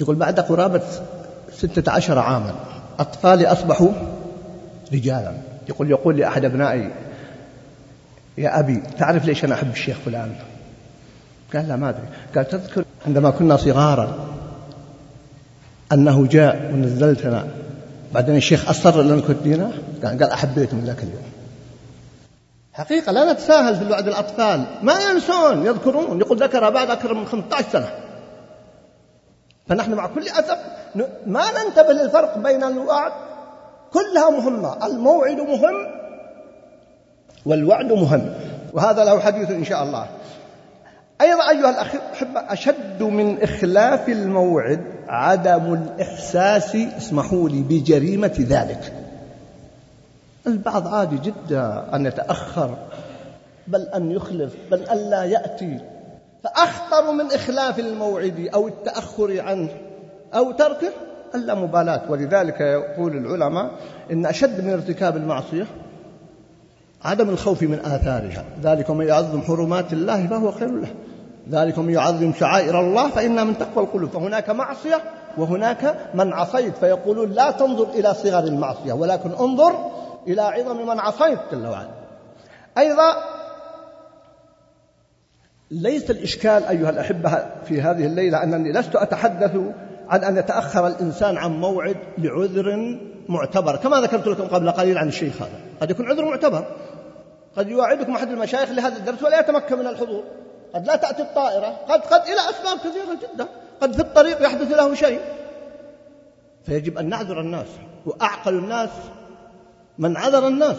[0.00, 0.82] يقول بعد قرابة
[1.52, 2.54] ستة عشر عاما
[2.98, 3.88] أطفالي أصبحوا
[4.92, 5.32] رجالا.
[5.68, 6.90] يقول يقول لي أحد أبنائي
[8.38, 10.34] يا أبي تعرف ليش أنا أحب الشيخ فلان؟
[11.54, 12.08] قال لا ما أدري.
[12.34, 14.28] قال تذكر عندما كنا صغارا
[15.92, 17.46] أنه جاء ونزلتنا.
[18.14, 21.22] بعدين الشيخ أصر لنا كنتينا قال أحبيته من ذاك اليوم.
[22.72, 24.64] حقيقة لا نتساهل في الوعد الأطفال.
[24.82, 26.20] ما ينسون يذكرون.
[26.20, 27.90] يقول ذكر بعد أكثر من 15 سنة.
[29.68, 30.58] فنحن مع كل أسف
[31.26, 33.12] ما ننتبه للفرق بين الوعد
[33.92, 34.86] كلها مهمة.
[34.86, 35.86] الموعد مهم
[37.46, 38.34] والوعد مهم.
[38.72, 40.06] وهذا له حديث إن شاء الله.
[41.20, 48.92] أيضا أيها الأحبة أشد من إخلاف الموعد عدم الإحساس اسمحوا لي بجريمة ذلك.
[50.46, 52.76] البعض عادي جدا أن يتأخر
[53.66, 55.78] بل أن يخلف بل أن لا يأتي.
[56.44, 59.68] فأخطر من إخلاف الموعد أو التأخر عنه
[60.34, 60.90] أو تركه
[61.34, 63.70] اللامبالاة ولذلك يقول العلماء
[64.12, 65.66] إن أشد من ارتكاب المعصية
[67.04, 68.44] عدم الخوف من آثارها.
[68.62, 70.88] ذلك من يعظم حرمات الله فهو خير له.
[71.50, 74.10] ذلك من يعظم شعائر الله فإنها من تقوى القلوب.
[74.10, 75.02] فهناك معصية
[75.38, 76.76] وهناك من عصيت.
[76.76, 79.90] فيقولون لا تنظر إلى صغر المعصية ولكن انظر
[80.26, 81.38] إلى عظم من عصيت.
[81.52, 81.90] جل وعلا.
[82.78, 83.14] أيضا
[85.70, 89.56] ليس الإشكال أيها الأحبة في هذه الليلة أنني لست أتحدث
[90.08, 95.42] عن أن يتأخر الإنسان عن موعد لعذر معتبر كما ذكرت لكم قبل قليل عن الشيخ
[95.42, 95.60] هذا.
[95.80, 96.64] قد يكون عذر معتبر.
[97.56, 100.24] قد يواعدكم أحد المشايخ لهذا الدرس ولا يتمكن من الحضور.
[100.74, 101.66] قد لا تأتي الطائرة.
[101.88, 103.48] قد قد إلى أسباب كثيرة جدا.
[103.80, 105.20] قد في الطريق يحدث له شيء.
[106.66, 107.66] فيجب أن نعذر الناس
[108.06, 108.90] وأعقل الناس
[109.98, 110.76] من عذر الناس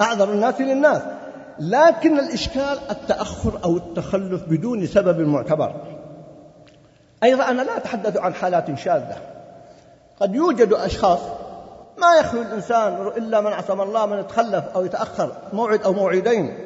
[0.00, 1.02] أعذر الناس للناس.
[1.58, 5.74] لكن الإشكال التأخر أو التخلف بدون سبب معتبر.
[7.22, 9.16] أيضا أنا لا أتحدث عن حالات شاذة.
[10.20, 11.20] قد يوجد أشخاص
[12.00, 16.58] ما يخلو الإنسان إلا من عصم الله من يتخلف أو يتأخر موعد أو موعدين.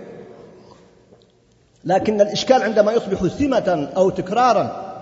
[1.84, 4.94] لكن الإشكال عندما يصبح سمة أو تكرارا.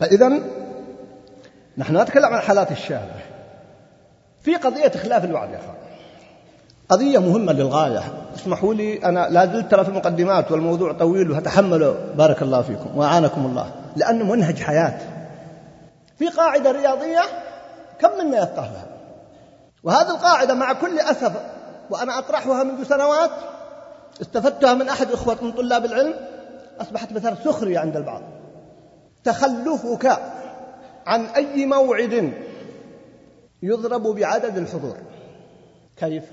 [0.00, 0.40] فإذا
[1.78, 3.20] نحن نتكلم عن الحالات الشاذة
[4.42, 5.74] في قضية إخلاف الوعد يا أخوان.
[6.88, 8.02] قضية مهمة للغاية.
[8.36, 13.46] اسمحوا لي أنا لا زلت ترى في المقدمات والموضوع طويل وتحملوا بارك الله فيكم وأعانكم
[13.46, 13.72] الله.
[13.96, 14.98] لأنه منهج حياة.
[16.18, 17.22] في قاعدة رياضية
[18.00, 18.93] كم منا يفقهها
[19.84, 21.32] وهذه القاعدة مع كل أسف
[21.90, 23.30] وأنا أطرحها منذ سنوات
[24.22, 26.14] استفدتها من أحد إخوة من طلاب العلم
[26.80, 28.22] أصبحت مثلا سخرية عند البعض.
[29.24, 30.18] تخلفك
[31.06, 32.32] عن أي موعد
[33.62, 34.96] يضرب بعدد الحضور.
[35.96, 36.24] كيف؟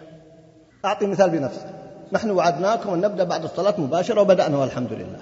[0.85, 1.65] أعطي مثال بنفسك
[2.11, 5.21] نحن وعدناكم أن نبدأ بعد الصلاة مباشرة وبدأنا والحمد لله.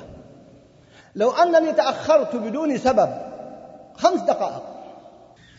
[1.16, 3.10] لو أنني تأخرت بدون سبب
[3.98, 4.69] خمس دقائق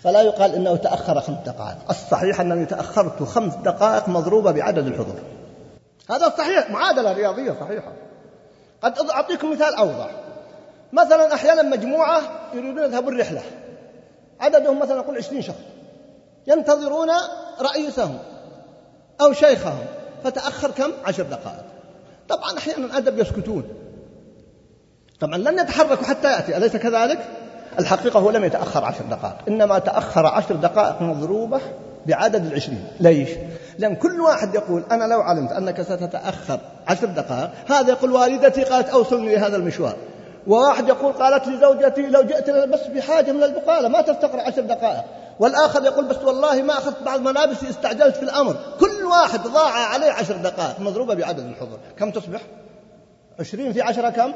[0.02, 1.76] فلا يقال إنه تأخر خمس دقائق.
[1.90, 5.20] الصحيح أنني تأخرت خمس دقائق مضروبة بعدد الحضور.
[6.10, 7.92] هذا صحيح معادلة رياضية صحيحة.
[8.82, 10.10] قد أعطيكم مثال أوضح.
[10.92, 12.22] مثلا أحيانا مجموعة
[12.54, 13.42] يريدون يذهبوا الرحلة.
[14.40, 15.56] عددهم مثلا نقول عشرين شخص.
[16.46, 17.10] ينتظرون
[17.60, 18.18] رئيسهم
[19.20, 19.84] أو شيخهم.
[20.24, 21.64] فتأخر كم؟ عشر دقائق.
[22.28, 23.64] طبعا أحيانا أدب يسكتون.
[25.20, 26.56] طبعا لن يتحركوا حتى يأتي.
[26.56, 27.18] أليس كذلك؟
[27.78, 31.61] الحقيقة هو لم يتأخر عشر دقائق إنما تأخر عشر دقائق مضروبة
[32.06, 33.28] بعدد العشرين ليش؟
[33.78, 38.88] لأن كل واحد يقول أنا لو علمت أنك ستتأخر عشر دقائق هذا يقول والدتي قالت
[38.88, 39.96] أوصلني لهذا المشوار
[40.46, 45.04] وواحد يقول قالت لي زوجتي لو جئت بس بحاجة من البقالة ما تستقر عشر دقائق
[45.40, 50.11] والآخر يقول بس والله ما أخذت بعض ملابسي استعجلت في الأمر كل واحد ضاع عليه
[50.11, 52.40] عشر دقائق مضروبة بعدد الحضور كم تصبح؟
[53.40, 54.33] عشرين في عشرة كم؟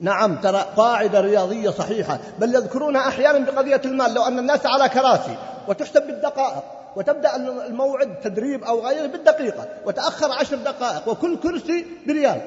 [0.00, 5.36] نعم ترى قاعدة رياضية صحيحة بل يذكرونها أحيانا بقضية المال لو أن الناس على كراسي
[5.68, 6.62] وتحسب بالدقائق
[6.96, 12.40] وتبدأ الموعد تدريب أو غيره بالدقيقة وتأخر عشر دقائق وكل كرسي بريال.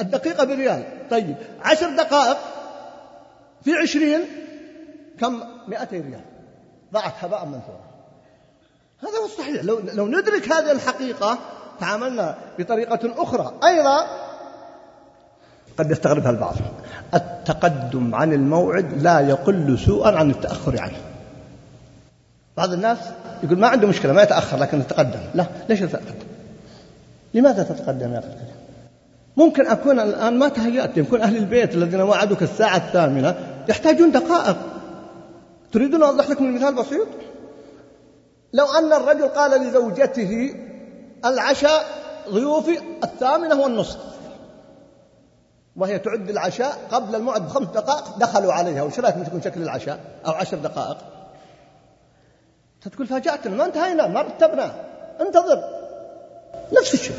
[0.00, 1.08] الدقيقة بريال.
[1.10, 2.36] طيب عشر دقائق
[3.64, 4.20] في عشرين
[5.20, 6.24] كم؟ مئتي ريال.
[6.92, 7.86] ضاعت هباء منثورا
[9.02, 9.64] هذا هو الصحيح.
[9.64, 11.38] لو, لو ندرك هذه الحقيقة
[11.80, 13.54] تعاملنا بطريقة أخرى.
[13.64, 14.25] أيضا
[15.78, 16.54] قد يستغربها البعض.
[17.14, 20.96] التقدم عن الموعد لا يقل سوءا عن التأخر عنه
[22.56, 22.98] بعض الناس
[23.42, 26.14] يقول ما عنده مشكلة ما يتأخر لكن يتقدم لا ليش يتقدم
[27.34, 28.28] لماذا تتقدم يا أخي
[29.36, 33.34] ممكن أكون الآن ما تهيأت يكون أهل البيت الذين وعدوك الساعة الثامنة
[33.68, 34.56] يحتاجون دقائق.
[35.72, 37.06] تريدون أوضح لكم المثال بسيط؟
[38.52, 40.54] لو أن الرجل قال لزوجته
[41.24, 41.84] العشاء
[42.30, 44.15] ضيوفي الثامنة والنصف.
[45.76, 48.82] وهي تعد العشاء قبل الموعد بخمس دقائق دخلوا عليها.
[48.82, 50.96] وش رأيك تكون شكل العشاء؟ أو عشر دقائق.
[52.92, 54.74] تقول فاجأتنا ما انتهينا ما رتبنا.
[55.20, 55.64] انتظر.
[56.80, 57.16] نفس الشيء.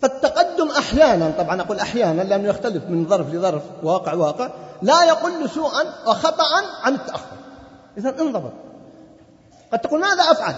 [0.00, 4.50] فالتقدم أحيانا طبعا أقول أحيانا لأنه يختلف من ظرف لظرف واقع واقع
[4.82, 6.44] لا يقل سوءا وخطأ
[6.82, 7.36] عن التأخر.
[7.98, 8.52] إذا انضبط
[9.72, 10.54] قد تقول ماذا أفعل؟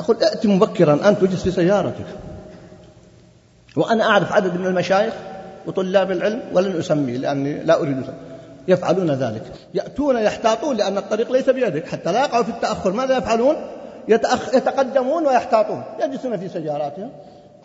[0.00, 2.06] أقول ائت مبكرا أنت واجلس في سيارتك.
[3.76, 5.14] وأنا أعرف عدد من المشايخ.
[5.66, 8.02] وطلاب العلم ولن أسميه لأني لا أريد
[8.68, 9.42] يفعلون ذلك.
[9.74, 12.92] يأتون يحتاطون لأن الطريق ليس بيدك حتى لا يقعوا في التأخر.
[12.92, 13.56] ماذا يفعلون؟
[14.08, 14.54] يتأخ...
[14.54, 15.84] يتقدمون ويحتاطون.
[16.00, 17.12] يجلسون في سياراتهم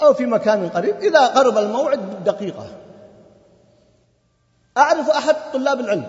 [0.02, 0.96] أو في مكان قريب.
[0.96, 2.66] إذا قرب الموعد بالدقيقة
[4.78, 6.06] أعرف أحد طلاب العلم.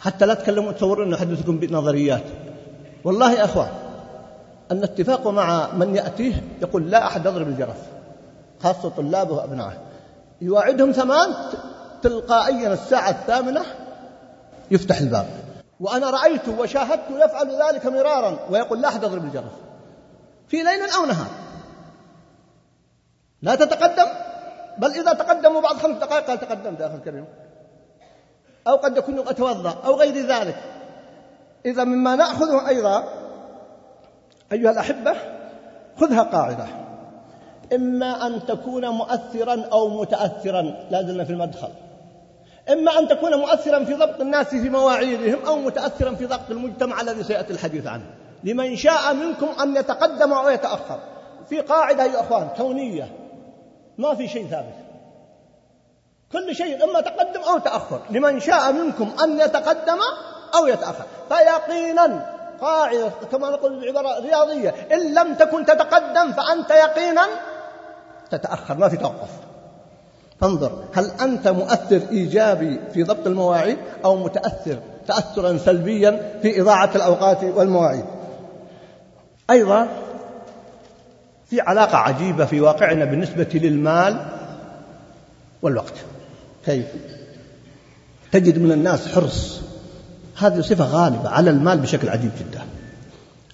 [0.00, 2.24] حتى لا تكلموا تصوروا أنه أحدثكم بنظريات.
[3.04, 3.68] والله يا أخوان
[4.72, 7.82] أن اتفاقه مع من يأتيه يقول لا أحد يضرب الجرس
[8.62, 9.87] خاصة طلابه وأبنائه.
[10.40, 11.34] يواعدهم ثمان
[12.02, 13.64] تلقائيا الساعة الثامنة
[14.70, 15.26] يفتح الباب.
[15.80, 19.52] وأنا رأيته وشاهدته يفعل ذلك مرارا ويقول لا أحد يضرب الجرس.
[20.48, 21.30] في ليل أو نهار.
[23.42, 24.06] لا تتقدم
[24.78, 27.24] بل إذا تقدموا بعد خمس دقائق قال تقدمت يا أخي الكريم.
[28.66, 30.56] أو قد يكون أتوضأ أو غير ذلك.
[31.66, 33.04] إذا مما نأخذه أيضا
[34.52, 35.14] أيها الأحبة
[36.00, 36.66] خذها قاعدة.
[37.74, 41.68] إما أن تكون مؤثرا أو متأثرا لا زلنا في المدخل.
[42.72, 47.22] إما أن تكون مؤثرا في ضبط الناس في مواعيدهم أو متأثرا في ضبط المجتمع الذي
[47.22, 48.04] سيأتي الحديث عنه.
[48.44, 51.00] لمن شاء منكم أن يتقدم أو يتأخر.
[51.48, 53.08] في قاعدة يا أخوان كونية.
[53.98, 54.74] ما في شيء ثابت.
[56.32, 58.00] كل شيء إما تقدم أو تأخر.
[58.10, 59.98] لمن شاء منكم أن يتقدم
[60.54, 61.04] أو يتأخر.
[61.28, 67.26] فيقينا قاعدة كما نقول بعبارة رياضية إن لم تكن تتقدم فأنت يقينا
[68.30, 69.28] تتأخر ما في توقف.
[70.40, 77.44] فانظر هل أنت مؤثر إيجابي في ضبط المواعيد أو متأثر تأثرا سلبيا في إضاعة الأوقات
[77.44, 78.04] والمواعيد؟
[79.50, 79.88] أيضا
[81.50, 84.26] في علاقة عجيبة في واقعنا بالنسبة للمال
[85.62, 85.94] والوقت.
[86.66, 86.86] كيف؟
[88.32, 89.60] تجد من الناس حرص.
[90.38, 92.60] هذه صفة غالبة على المال بشكل عجيب جدا.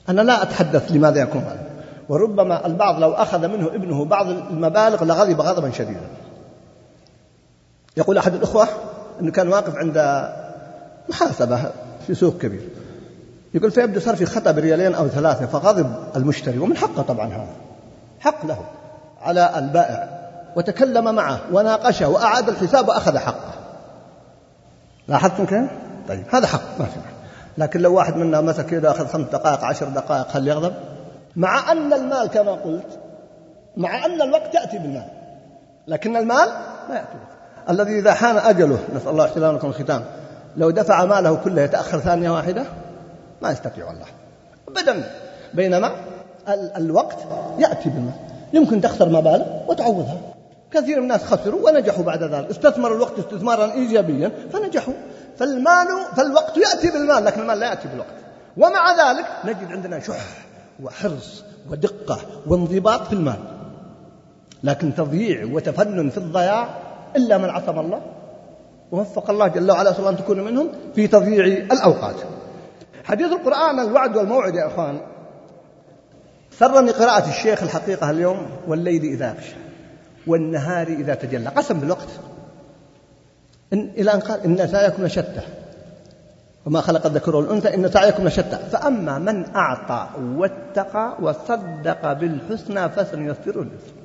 [0.09, 1.64] أنا لا أتحدث لماذا يكون هذا
[2.09, 6.09] وربما البعض لو أخذ منه ابنه بعض المبالغ لغضب غضبا شديدا.
[7.97, 8.69] يقول أحد الأخوة
[9.21, 10.29] أنه كان واقف عند
[11.09, 11.61] محاسبة
[12.07, 12.69] في سوق كبير.
[13.55, 17.55] يقول فيبدو صار في خطأ بريالين أو ثلاثة فغضب المشتري ومن حقه طبعا هذا.
[18.21, 18.59] حق له
[19.23, 20.25] على البائع.
[20.57, 23.55] وتكلم معه وناقشه وأعاد الحساب وأخذ حقه.
[25.09, 25.71] لاحظتم كيف؟
[26.09, 27.01] طيب هذا حق ما في
[27.59, 30.75] لكن لو واحد منا مسك كذا أخذ خمس دقائق عشر دقائق هل يغضب؟
[31.37, 32.99] مع أن المال كما قلت
[33.77, 35.09] مع أن الوقت يأتي بالمال
[35.89, 36.49] لكن المال
[36.89, 37.35] ما يأتي به
[37.71, 40.05] الذي إذا حان أجله نسأل الله سلامكم الختام
[40.57, 42.65] لو دفع ماله كله يتأخر ثانية واحدة
[43.43, 44.07] ما يستطيع الله.
[44.69, 45.11] أبدا.
[45.55, 45.91] بينما
[46.77, 47.19] الوقت
[47.59, 48.15] يأتي بالمال.
[48.53, 50.17] يمكن تخسر مبالغ وتعوضها.
[50.71, 52.51] كثير من الناس خسروا ونجحوا بعد ذلك.
[52.51, 54.95] استثمروا الوقت استثمارا إيجابيا فنجحوا.
[55.39, 58.15] فالمال فالوقت يأتي بالمال لكن المال لا يأتي بالوقت.
[58.57, 60.44] ومع ذلك نجد عندنا شح.
[60.83, 63.39] وحرص ودقة وانضباط في المال.
[64.63, 66.69] لكن تضييع وتفنن في الضياع
[67.17, 68.03] إلا من عصم الله.
[68.93, 72.17] ووفق الله جل وعلا صلى أن تكون منهم في تضييع الأوقات.
[73.05, 75.01] حديث القرآن الوعد والموعد يا إخوان.
[76.51, 79.57] سرني قراءة الشيخ الحقيقة اليوم والليل إذا يغشى
[80.27, 81.49] والنهار إذا تجلى.
[81.49, 82.09] قسم بالوقت.
[83.73, 85.41] إن إلى أن قال إن سعيكم لشتى.
[86.67, 88.57] وما خلق الذكر والأنثى إن سعيكم لشتى.
[88.73, 94.05] فأما من أعطى واتقى وصدق بالحسنى فسنيسره لليسرى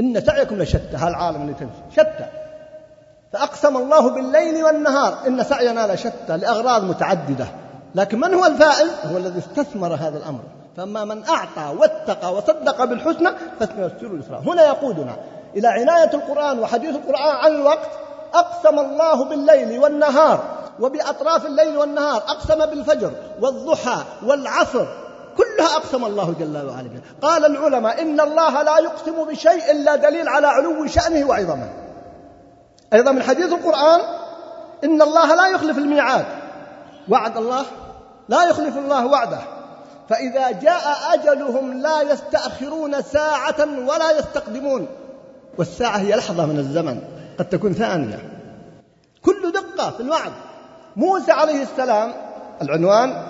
[0.00, 0.96] إن سعيكم لشتى.
[0.96, 2.26] هالعالم اللي تمشي شتى.
[3.32, 5.26] فأقسم الله بالليل والنهار.
[5.26, 7.46] إن سعينا لشتى لأغراض متعددة.
[7.94, 10.40] لكن من هو الفائز؟ هو الذي استثمر هذا الأمر.
[10.76, 14.42] فأما من أعطى واتقى وصدق بالحسنى فسنيسره اليسرى.
[14.46, 15.16] هنا يقودنا
[15.56, 17.90] إلى عناية القرآن وحديث القرآن عن الوقت.
[18.34, 20.44] أقسم الله بالليل والنهار
[20.80, 24.86] وبأطراف الليل والنهار أقسم بالفجر والضحى والعصر
[25.36, 26.88] كلها أقسم الله جل وعلا
[27.22, 31.68] قال العلماء إن الله لا يقسم بشيء إلا دليل على علو شأنه وعظمه.
[32.92, 34.00] أيضا من حديث القرآن
[34.84, 36.24] إن الله لا يخلف الميعاد.
[37.08, 37.64] وعد الله؟
[38.28, 39.40] لا يخلف الله وعده.
[40.08, 44.88] فإذا جاء أجلهم لا يستأخرون ساعة ولا يستقدمون.
[45.58, 47.00] والساعة هي لحظة من الزمن.
[47.42, 48.18] قد تكون ثانية.
[49.22, 50.32] كل دقة في الوعد.
[50.96, 52.12] موسى عليه السلام
[52.62, 53.26] العنوان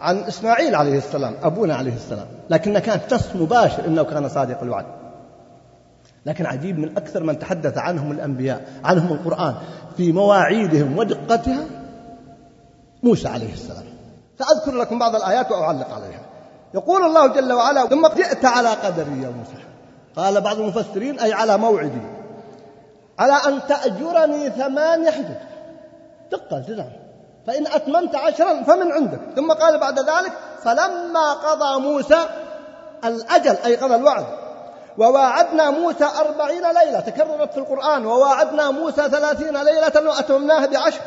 [0.00, 2.26] عن إسماعيل عليه السلام أبونا عليه السلام.
[2.50, 4.86] لكن كانت نص مباشر إنه كان صادق الوعد.
[6.26, 9.54] لكن عجيب من أكثر من تحدث عنهم الأنبياء عنهم القرآن
[9.96, 11.64] في مواعيدهم ودقتها
[13.02, 13.84] موسى عليه السلام.
[14.38, 16.20] سأذكر لكم بعض الآيات وأعلق عليها.
[16.74, 19.64] يقول الله جل وعلا ثم جئت على قدري يا موسى.
[20.16, 22.15] قال بعض المفسرين أي على موعدي.
[23.18, 25.36] على أن تأجرني ثمان حجج؟
[26.30, 26.92] دقة التزام
[27.46, 29.20] فإن أتممت عشرا فمن عندك.
[29.36, 32.26] ثم قال بعد ذلك فلما قضى موسى
[33.04, 34.26] الأجل أي قضى الوعد
[34.98, 41.00] وواعدنا موسى أربعين ليلة تكررت في القرآن وواعدنا موسى ثلاثين ليلة وأتممناها بعشر.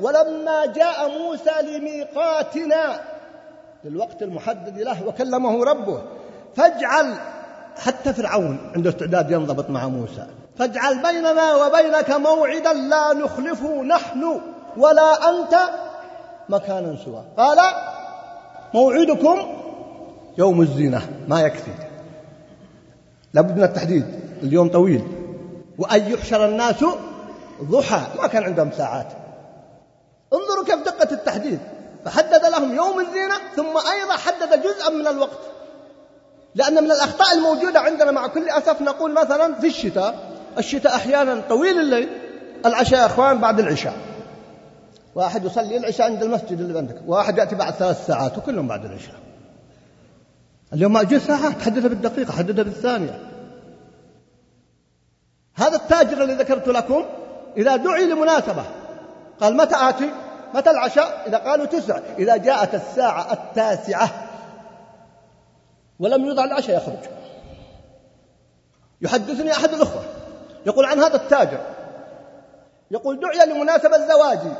[0.00, 3.00] ولما جاء موسى لميقاتنا
[3.84, 6.02] للوقت المحدد له وكلمه ربه
[6.56, 7.14] فاجعل
[7.76, 10.26] حتى فرعون عنده استعداد ينضبط مع موسى.
[10.58, 14.40] فاجعل بيننا وبينك موعدا لا نخلفه نحن
[14.76, 15.54] ولا أنت
[16.48, 17.58] مكانا سوى قال
[18.74, 19.38] موعدكم
[20.38, 21.70] يوم الزينة ما يكفي.
[23.34, 25.04] لابد من التحديد اليوم طويل.
[25.78, 26.84] وأن يحشر الناس
[27.62, 29.06] ضحى ما كان عندهم ساعات.
[30.32, 31.60] انظروا كيف دقة التحديد.
[32.04, 35.38] فحدد لهم يوم الزينة ثم أيضا حدد جزءا من الوقت.
[36.54, 41.80] لأن من الأخطاء الموجودة عندنا مع كل أسف نقول مثلا في الشتاء الشتاء أحيانا طويل
[41.80, 42.08] الليل
[42.66, 43.94] العشاء يا أخوان بعد العشاء.
[45.14, 49.14] واحد يصلي العشاء عند المسجد اللي عندك واحد يأتي بعد ثلاث ساعات وكلهم بعد العشاء.
[50.72, 53.20] اليوم أجل ساعات حددها بالدقيقة حددها بالثانية.
[55.54, 57.04] هذا التاجر الذي ذكرت لكم
[57.56, 58.64] إذا دعي لمناسبة
[59.40, 60.10] قال متى آتي؟
[60.54, 61.98] متى العشاء؟ إذا قالوا تسع.
[62.18, 64.28] إذا جاءت الساعة التاسعة
[65.98, 66.98] ولم يوضع العشاء يخرج.
[69.02, 70.02] يحدثني أحد الأخوة.
[70.66, 71.58] يقول عن هذا التاجر.
[72.90, 74.52] يقول دعي لمناسبة زواجي.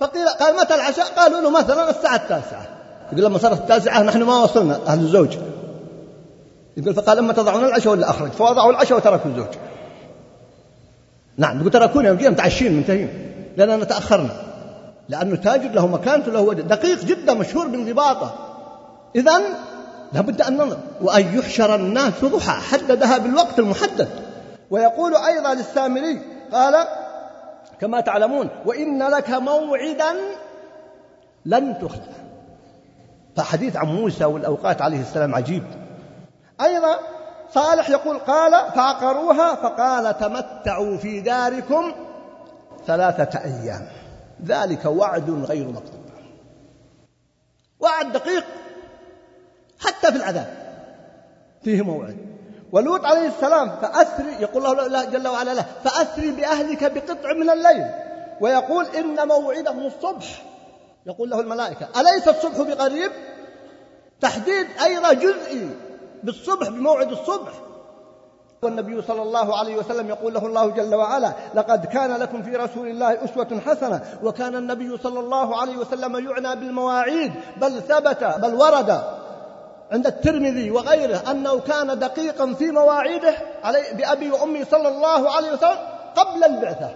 [0.00, 2.66] فقيل قال متى العشاء؟ قالوا له مثلا الساعة التاسعة.
[3.12, 5.36] يقول لما صارت التاسعة نحن ما وصلنا أهل الزوج.
[6.76, 9.54] يقول فقال أما تضعون العشاء ولا أخرج؟ فوضعوا العشاء وتركوا الزوج.
[11.36, 13.32] نعم يقول تركوني يوم متعشين منتهين.
[13.56, 14.36] لأننا تأخرنا.
[15.08, 18.34] لأنه تاجر له مكانته له وجه دقيق جدا مشهور بانضباطه
[19.16, 19.42] إذا
[20.12, 20.78] لابد أن ننظر.
[21.00, 24.08] وأن يحشر الناس ضحى حددها بالوقت المحدد.
[24.72, 26.20] ويقول أيضا للسامري
[26.52, 26.88] قال
[27.80, 30.14] كما تعلمون وإن لك موعدا
[31.44, 32.16] لن تخلف.
[33.36, 35.64] فحديث عن موسى والأوقات عليه السلام عجيب.
[36.60, 36.98] أيضا
[37.50, 41.92] صالح يقول قال فعقروها فقال تمتعوا في داركم
[42.86, 43.88] ثلاثة أيام.
[44.44, 46.02] ذلك وعد غير مكذوب
[47.80, 48.44] وعد دقيق
[49.80, 50.54] حتى في العذاب.
[51.62, 52.31] فيه موعد.
[52.72, 57.86] ولوط عليه السلام فأسري يقول الله جل وعلا له فأسري بأهلك بقطع من الليل.
[58.40, 60.42] ويقول إن موعدهم الصبح.
[61.06, 63.12] يقول له الملائكة أليس الصبح بقريب؟
[64.20, 65.70] تحديد أيضا جزئي
[66.22, 67.52] بالصبح بموعد الصبح.
[68.62, 72.86] والنبي صلى الله عليه وسلم يقول له الله جل وعلا لقد كان لكم في رسول
[72.86, 79.21] الله أسوة حسنة وكان النبي صلى الله عليه وسلم يعنى بالمواعيد بل ثبت بل ورد.
[79.92, 83.34] عند الترمذي وغيره أنه كان دقيقا في مواعيده
[83.64, 85.78] علي بأبي وأمي صلى الله عليه وسلم
[86.16, 86.90] قبل البعثة.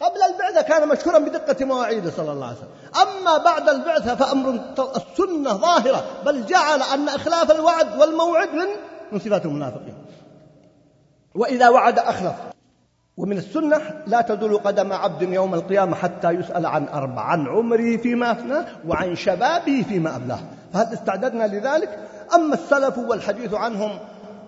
[0.00, 3.08] قبل البعثة كان مشهورا بدقة مواعيده صلى الله عليه وسلم.
[3.08, 4.60] أما بعد البعثة فأمر
[4.96, 8.66] السنة ظاهرة بل جعل أن إخلاف الوعد والموعد من
[9.12, 9.94] من صفات المنافقين.
[11.34, 12.34] وإذا وعد أخلف.
[13.16, 18.32] ومن السنة لا تزول قدم عبد يوم القيامة حتى يسأل عن أربع عن عمره فيما
[18.32, 20.40] أفناه وعن شبابه فيما أبلاه.
[20.72, 21.98] فهل استعددنا لذلك؟
[22.34, 23.90] أما السلف والحديث عنهم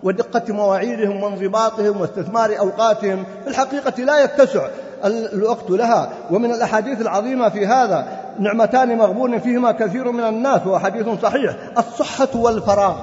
[0.03, 4.69] ودقة مواعيدهم وانضباطهم واستثمار أوقاتهم في الحقيقة لا يتسع
[5.05, 6.13] الوقت لها.
[6.31, 12.29] ومن الأحاديث العظيمة في هذا نعمتان مغبون فيهما كثير من الناس وهو حديث صحيح الصحة
[12.35, 12.97] والفراغ.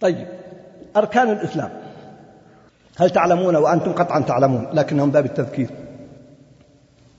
[0.00, 0.26] طيب
[0.96, 1.70] أركان الإسلام.
[2.96, 5.70] هل تعلمون وأنتم قطعا تعلمون لكنهم باب التذكير.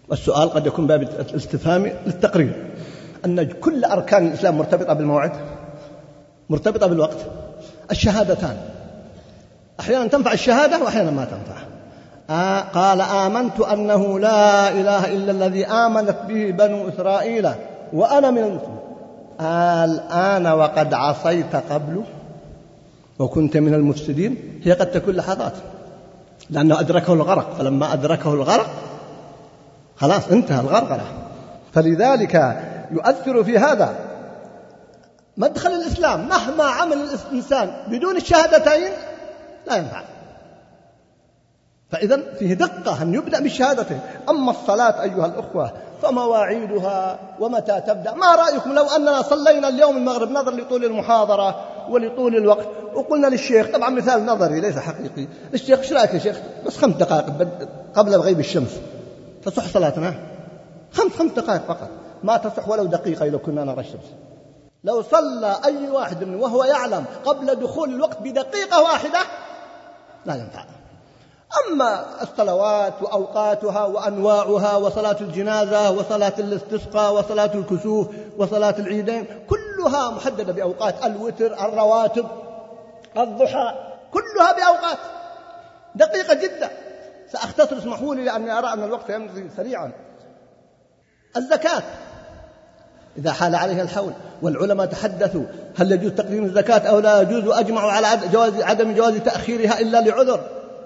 [0.09, 2.71] والسؤال قد يكون باب الاستفهام للتقرير.
[3.25, 5.31] أن كل أركان الإسلام مرتبطة بالموعد
[6.49, 7.17] مرتبطة بالوقت.
[7.91, 8.57] الشهادتان.
[9.79, 11.61] أحيانا تنفع الشهادة وأحيانا ما تنفع.
[12.29, 17.49] آه قال آمنت أنه لا إله إلا الذي آمنت به بنو إسرائيل
[17.93, 18.79] وأنا من المسلمين.
[19.39, 22.03] آه الآن وقد عصيت قبل
[23.19, 24.61] وكنت من المفسدين.
[24.63, 25.53] هي قد تكون لحظات.
[26.49, 27.53] لأنه أدركه الغرق.
[27.53, 28.69] فلما أدركه الغرق
[29.95, 31.05] خلاص انتهى الغرغرة.
[31.73, 32.61] فلذلك
[32.91, 33.95] يؤثر في هذا.
[35.37, 38.91] مدخل الإسلام مهما عمل الإنسان بدون الشهادتين
[39.67, 40.01] لا ينفع.
[41.89, 43.99] فإذا فيه دقة أن يبدأ بالشهادتين.
[44.29, 45.71] أما الصلاة أيها الأخوة
[46.01, 52.67] فمواعيدها ومتى تبدأ؟ ما رأيكم لو أننا صلينا اليوم المغرب نظر لطول المحاضرة ولطول الوقت؟
[52.95, 55.27] وقلنا للشيخ طبعا مثال نظري ليس حقيقي.
[55.53, 57.25] الشيخ إيش رأيك يا شيخ؟ بس خمس دقائق
[57.95, 58.79] قبل غيب الشمس.
[59.43, 60.13] تصح صلاتنا.
[60.91, 61.89] خمس خمس دقائق فقط.
[62.23, 64.13] ما تصح ولو دقيقة لو كنا نرى الشمس.
[64.83, 69.19] لو صلى أي واحد وهو يعلم قبل دخول الوقت بدقيقة واحدة
[70.25, 70.65] لا ينفع.
[71.67, 78.07] أما الصلوات وأوقاتها وأنواعها وصلاة الجنازة وصلاة الاستسقاء وصلاة الكسوف
[78.37, 82.27] وصلاة العيدين كلها محددة بأوقات الوتر الرواتب
[83.17, 83.73] الضحى
[84.11, 84.97] كلها بأوقات.
[85.95, 86.69] دقيقة جدا.
[87.31, 89.91] سأختصر اسمحوا لي لأني أرى أن الوقت يمضي سريعا.
[91.37, 91.83] الزكاة.
[93.17, 94.11] إذا حال عليها الحول.
[94.41, 95.43] والعلماء تحدثوا
[95.77, 100.39] هل يجوز تقديم الزكاة أو لا؟ يجوز وأجمعوا على جواز عدم جواز تأخيرها إلا لعذر.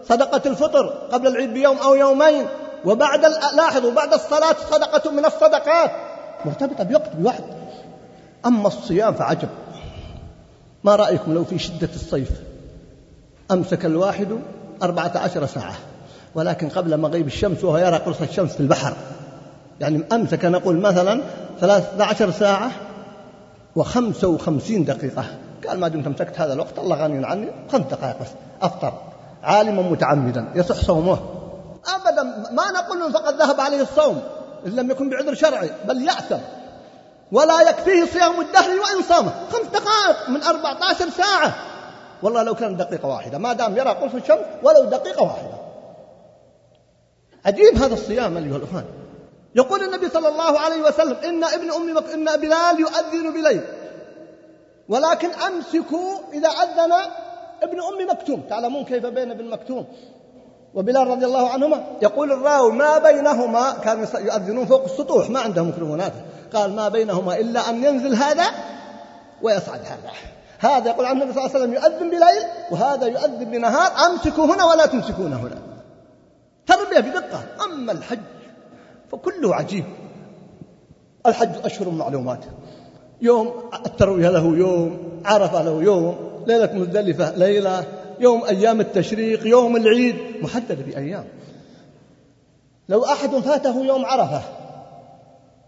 [0.09, 2.45] صدقة الفطر قبل العيد بيوم أو يومين.
[2.86, 3.25] وبعد
[3.55, 5.91] لاحظوا بعد الصلاة صدقة من الصدقات.
[6.45, 7.43] مرتبطة بوقت بوقت
[8.45, 9.49] أما الصيام فعجب.
[10.84, 12.30] ما رأيكم لو في شدة الصيف؟
[13.51, 14.27] أمسك الواحد
[14.84, 15.75] أربعة عشر ساعة.
[16.36, 18.93] ولكن قبل مغيب الشمس وهو يرى قرص الشمس في البحر.
[19.80, 21.21] يعني أمسك نقول مثلا
[21.59, 22.71] ثلاثة عشر ساعة
[23.75, 25.25] وخمسة وخمسين دقيقة.
[25.67, 28.27] قال ما دمت أمسكت هذا الوقت الله غني عني خمس دقائق بس
[28.61, 28.93] أفطر.
[29.43, 31.19] عالما متعمدا يصح صومه.
[31.95, 34.21] أبدا ما نقول فقد ذهب عليه الصوم
[34.65, 36.39] إن لم يكن بعذر شرعي بل يأثم.
[37.32, 39.32] ولا يكفيه صيام الدهر وإن صامه.
[39.51, 41.55] خمس دقائق من أربعة عشر ساعة.
[42.23, 45.59] والله لو كان دقيقة واحدة ما دام يرى قرص الشمس ولو دقيقة واحدة.
[47.45, 48.86] عجيب هذا الصيام أيها الأخوان.
[49.55, 52.09] يقول النبي صلى الله عليه وسلم إن ابن أم مك...
[52.13, 53.61] إن بلال يؤذن بليل.
[54.89, 56.93] ولكن أمسكوا إذا أذن
[57.63, 58.41] ابن أم مكتوم.
[58.49, 59.85] تعلمون كيف بين ابن مكتوم
[60.73, 66.13] وبلال رضي الله عنهما؟ يقول الراوي ما بينهما كانوا يؤذنون فوق السطوح ما عندهم ميكروفونات
[66.53, 68.45] قال ما بينهما إلا أن ينزل هذا
[69.41, 70.11] ويصعد هذا.
[70.59, 74.63] هذا يقول عن النبي صلى الله عليه وسلم يؤذن بليل وهذا يؤذن بنهار أمسكوا هنا
[74.63, 75.61] ولا تمسكون هنا.
[76.67, 77.43] تربية بدقة.
[77.65, 78.19] أما الحج
[79.12, 79.86] فكله عجيب.
[81.26, 82.45] الحج أشهر معلومات
[83.22, 87.86] يوم التروية له يوم عرفة له يوم ليلة مزدلفة ليلة
[88.20, 91.26] يوم أيام التشريق يوم العيد محدد بأيام.
[92.89, 94.41] لو أحد فاته يوم عرفة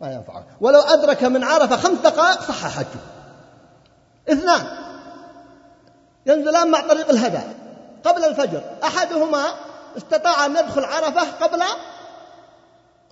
[0.02, 0.46] ما ينفعه.
[0.62, 3.02] ولو أدرك من عرفة خمس دقائق صح حجه.
[4.30, 4.68] اثنان.
[6.26, 7.42] ينزلان مع طريق الهدى.
[8.04, 8.62] قبل الفجر.
[8.84, 9.44] أحدهما
[9.98, 11.62] استطاع أن يدخل عرفة قبل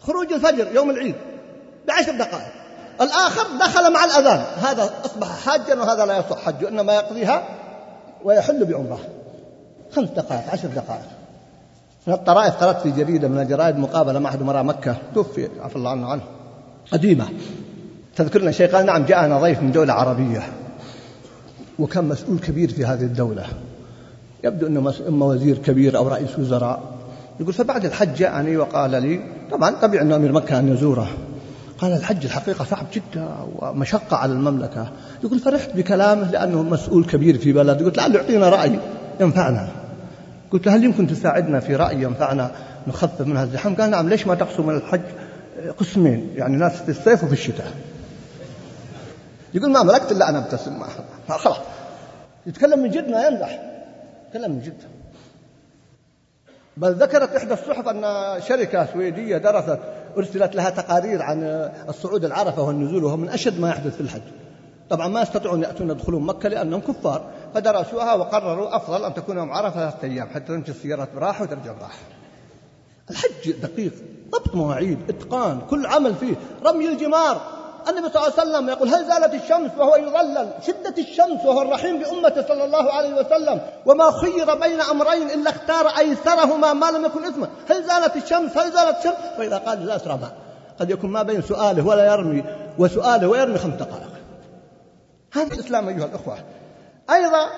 [0.02, 1.16] خروج الفجر يوم العيد
[1.88, 2.52] بعشر دقائق.
[3.02, 4.44] الآخر دخل مع الأذان.
[4.58, 6.46] هذا أصبح حاجا وهذا لا يصح.
[6.46, 7.44] حجه إنما يقضيها
[8.24, 9.00] ويحل بعمرة.
[9.92, 11.08] خمس دقائق عشر دقائق.
[12.08, 14.96] من الطرائف قرأت في جريدة من الجرائد مقابلة مع أحد أمراء مكة.
[15.16, 16.24] توفي عفى الله عنه عنه
[16.92, 17.30] قديمة.
[18.16, 20.44] تذكرنا شيء قال نعم جاءنا ضيف من دولة عربية.
[21.80, 23.46] وكان مسؤول كبير في هذه الدولة.
[24.44, 26.99] يبدو أنه إما وزير كبير أو رئيس وزراء.
[27.40, 29.22] يقول فبعد الحج جاءني وقال لي
[29.52, 31.10] طبعا طبيعي أنه أمير مكة أن يزوره.
[31.78, 34.92] قال الحج الحقيقة صعب جدا ومشقة على المملكة.
[35.24, 38.80] يقول فرحت بكلامه لأنه مسؤول كبير في بلد قلت لعله يعطينا رأي
[39.20, 39.68] ينفعنا.
[40.52, 42.52] قلت هل يمكن تساعدنا في رأي ينفعنا
[42.88, 45.02] نخفف من هذا الزحام؟ قال نعم ليش ما تقسم الحج
[45.78, 47.72] قسمين؟ يعني ناس في الصيف وفي الشتاء.
[49.54, 50.84] يقول ما ملكت إلا أنا أبتسم.
[51.30, 51.58] خلاص.
[52.46, 53.60] يتكلم من جد ما يمزح
[54.28, 54.99] يتكلم من جد.
[56.80, 58.04] بل ذكرت إحدى الصحف أن
[58.42, 59.80] شركة سويدية درست
[60.18, 61.44] أرسلت لها تقارير عن
[61.90, 64.22] الصعود العرفة والنزول وهو من أشد ما يحدث في الحج.
[64.90, 69.90] طبعا ما يستطيعون يأتون يدخلون مكة لأنهم كفار فدرسوها وقرروا أفضل أن تكون يوم عرفة
[69.90, 71.98] ثلاثة أيام حتى تمشي السيارات براحة وترجع براحة.
[73.10, 73.94] الحج دقيق
[74.30, 77.59] ضبط مواعيد إتقان كل عمل فيه رمي الجمار.
[77.90, 82.00] النبي صلى الله عليه وسلم يقول هل زالت الشمس وهو يظلل؟ شدة الشمس وهو الرحيم
[82.00, 83.62] بأمته صلى الله عليه وسلم.
[83.86, 87.48] وما خير بين أمرين إلا اختار أيسرهما ما لم يكن إثما.
[87.70, 90.20] هل زالت الشمس؟ هل زالت الشمس؟ فإذا قال لا أسرع
[90.80, 92.44] قد يكون ما بين سؤاله ولا يرمي
[92.78, 94.10] وسؤاله ويرمي خمس دقائق.
[95.34, 96.38] هذا الإسلام أيها الأخوة.
[97.10, 97.50] أيضا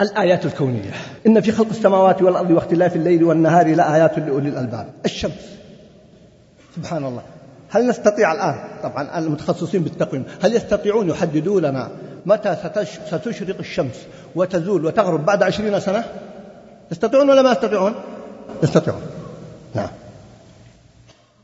[0.00, 0.90] الآيات الكونية.
[1.26, 4.92] إن في خلق السماوات والأرض وإختلاف الليل والنهار لآيات لأولي الألباب.
[5.04, 5.58] الشمس.
[6.76, 7.22] سبحان الله.
[7.74, 11.90] هل نستطيع الآن؟ طبعا المتخصصين بالتقويم هل يستطيعون يحددوا لنا
[12.26, 12.56] متى
[13.10, 16.04] ستشرق الشمس وتزول وتغرب بعد عشرين سنة؟
[16.92, 17.94] يستطيعون ولا ما يستطيعون؟
[18.62, 19.02] يستطيعون.
[19.74, 19.88] نعم.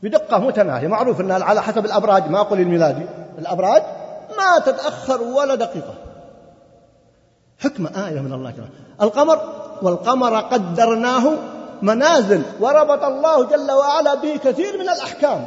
[0.03, 3.05] بدقة متناهية معروف أنها على حسب الأبراج ما أقول الميلادي.
[3.39, 3.81] الأبراج
[4.37, 5.93] ما تتأخر ولا دقيقة.
[7.59, 8.69] حكمة آية من الله تعالى
[9.01, 9.39] القمر
[9.81, 11.33] والقمر قدرناه
[11.81, 15.45] منازل وربط الله جل وعلا به كثير من الأحكام.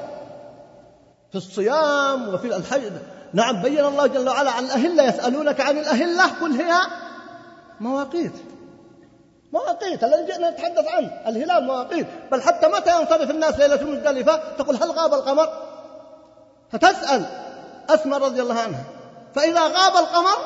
[1.34, 2.92] في الصيام وفي الحج.
[3.32, 6.72] نعم بين الله جل وعلا عن الأهلة يسألونك عن الأهلة قل هي
[7.80, 8.32] مواقيت.
[9.52, 12.06] مواقيت الذي جئنا نتحدث عنه الهلال؟ مواقيت.
[12.32, 15.48] بل حتى متى ينصرف الناس ليلة مزدلفة تقول هل غاب القمر؟
[16.72, 17.26] فتسأل
[17.90, 18.84] أسمى رضي الله عنها.
[19.34, 20.38] فإذا غاب القمر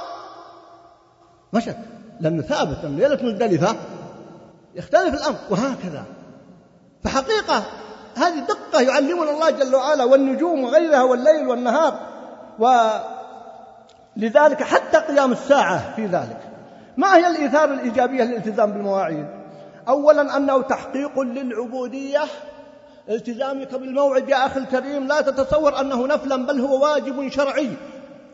[1.52, 1.76] مشت
[2.20, 3.76] لأنه ثابت أن ليلة مزدلفة
[4.74, 6.04] يختلف الأمر وهكذا.
[7.04, 7.62] فحقيقة
[8.18, 11.98] هذه دقة يعلمنا الله جل وعلا والنجوم وغيرها والليل والنهار
[14.16, 16.40] ولذلك حتى قيام الساعة في ذلك.
[16.96, 19.26] ما هي الإيثار الإيجابية للالتزام بالمواعيد؟
[19.88, 22.20] أولا أنه تحقيق للعبودية
[23.08, 27.70] التزامك بالموعد يا أخي الكريم لا تتصور أنه نفلا بل هو واجب شرعي.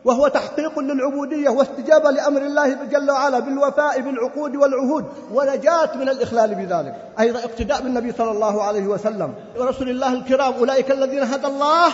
[0.05, 6.95] وهو تحقيق للعبودية واستجابة لأمر الله جل وعلا بالوفاء بالعقود والعهود ونجاة من الإخلال بذلك.
[7.19, 9.33] أيضا اقتداء بالنبي صلى الله عليه وسلم.
[9.57, 11.89] ورسول الله الكرام أولئك الذين هدى الله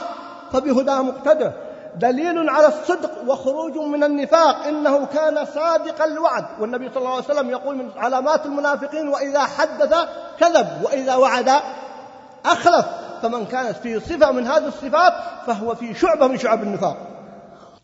[0.53, 1.51] فبهداه مقتدى
[1.95, 6.45] دليل على الصدق وخروج من النفاق إنه كان صادق الوعد.
[6.59, 9.95] والنبي صلى الله عليه وسلم يقول من علامات المنافقين وإذا حدث
[10.39, 11.49] كذب وإذا وعد
[12.45, 12.85] أخلف.
[13.21, 15.13] فمن كانت فيه صفة من هذه الصفات
[15.47, 16.97] فهو في شعبة من شعب النفاق.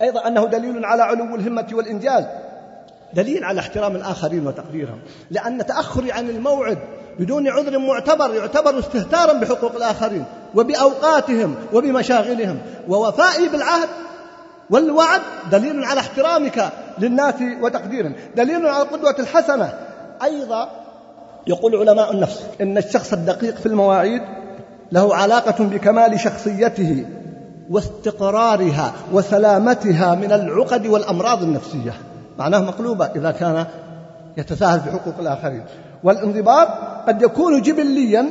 [0.02, 2.24] أيضا أنه دليل على علو الهمة والإنجاز.
[3.14, 5.00] دليل على احترام الآخرين وتقديرهم.
[5.32, 6.78] لأن تأخري عن الموعد
[7.20, 10.26] بدون عذر معتبر يعتبر استهتارا بحقوق الآخرين
[10.56, 12.58] وبأوقاتهم وبمشاغلهم.
[12.88, 13.90] ووفائي بالعهد
[14.70, 15.22] والوعد
[15.52, 16.70] دليل على احترامك
[17.00, 18.14] للناس وتقديرهم.
[18.36, 19.74] دليل على القدوة الحسنة.
[20.24, 20.70] أيضا
[21.48, 24.22] يقول علماء النفس إن الشخص الدقيق في المواعيد
[24.92, 27.06] له علاقة بكمال شخصيته.
[27.70, 31.94] واستقرارها وسلامتها من العقد والأمراض النفسية.
[32.40, 33.66] معناه مقلوبة إذا كان
[34.38, 35.64] يتساهل في حقوق الآخرين.
[36.04, 36.68] والانضباط
[37.08, 38.26] قد يكون جبليا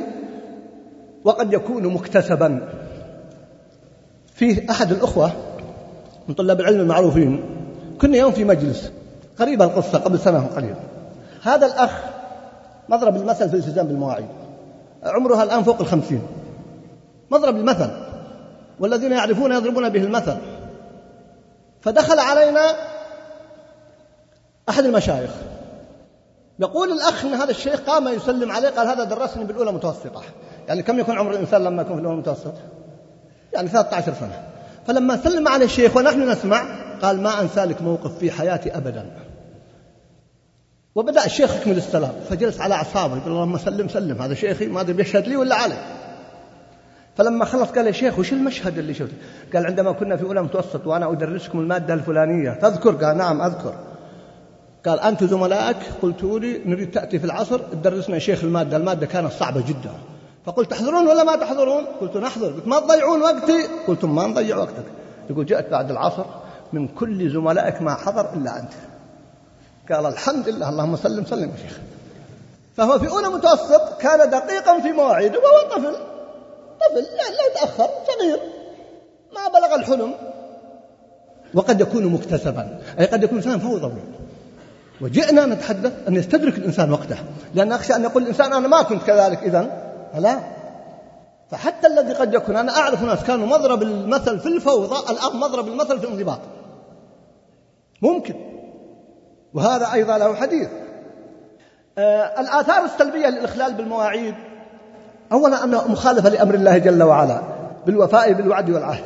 [1.23, 2.69] وقد يكون مكتسبا.
[4.33, 5.31] فيه أحد الأخوة
[6.27, 7.43] من طلاب العلم المعروفين
[8.01, 8.91] كنا يوم في مجلس
[9.39, 10.75] قريبة القصة قبل سنة قليل
[11.43, 11.91] هذا الأخ
[12.89, 14.27] مضرب المثل في الالتزام بالمواعيد.
[15.03, 16.21] عمرها الآن فوق الخمسين.
[17.31, 17.89] مضرب المثل.
[18.79, 20.37] والذين يعرفون يضربون به المثل.
[21.81, 22.75] فدخل علينا
[24.69, 25.29] أحد المشايخ.
[26.59, 30.21] يقول الأخ أن هذا الشيخ قام يسلم عليه قال هذا درسني بالأولى متوسطة.
[30.67, 32.53] يعني كم يكون عمر الإنسان لما يكون في الأولى متوسط؟
[33.53, 34.43] يعني 13 سنة.
[34.87, 36.65] فلما سلم على الشيخ ونحن نسمع
[37.01, 39.11] قال ما أنسى لك موقف في حياتي أبدا.
[40.95, 42.13] وبدأ الشيخ يكمل السلام.
[42.29, 44.21] فجلس على أعصابه يقول اللهم سلم سلم.
[44.21, 45.77] هذا شيخي ما أدري بيشهد لي ولا علي.
[47.17, 49.15] فلما خلص قال يا شيخ وش المشهد اللي شفته؟
[49.53, 52.51] قال عندما كنا في أولى متوسط وأنا أدرسكم المادة الفلانية.
[52.51, 53.73] تذكر؟ قال نعم أذكر.
[54.85, 57.59] قال أنت زملائك؟ قلتوا لي نريد تأتي في العصر.
[57.59, 58.77] تدرسنا شيخ المادة.
[58.77, 59.91] المادة كانت صعبة جدا.
[60.45, 62.47] فقلت تحضرون ولا ما تحضرون؟ قلت نحضر.
[62.47, 64.85] قلت ما تضيعون وقتي؟ قلتم ما نضيع وقتك.
[65.29, 66.25] يقول جاءت بعد العصر
[66.73, 68.71] من كل زملائك ما حضر إلا أنت.
[69.91, 70.69] قال الحمد لله.
[70.69, 71.79] اللهم سلم سلم يا شيخ.
[72.77, 76.16] فهو في أولى متوسط كان دقيقا في مواعيده وهو طفل.
[76.81, 78.39] طفل يعني لا يتأخر صغير.
[79.35, 80.13] ما بلغ الحلم.
[81.53, 84.01] وقد يكون مكتسبا أي قد يكون إنسان فوضوي.
[85.01, 87.17] وجئنا نتحدث أن يستدرك الإنسان وقته.
[87.53, 89.83] لأن أخشى أن يقول الإنسان أنا ما كنت كذلك إذا
[90.17, 90.39] لا
[91.51, 95.99] فحتى الذي قد يكون أنا أعرف ناس كانوا مضرب المثل في الفوضى الآن مضرب المثل
[95.99, 96.39] في الانضباط.
[98.01, 98.35] ممكن.
[99.53, 100.69] وهذا أيضا له حديث.
[101.97, 104.35] آه الآثار السلبية للإخلال بالمواعيد.
[105.31, 107.41] أولا أنه مخالفة لأمر الله جل وعلا
[107.85, 109.03] بالوفاء بالوعد والعهد.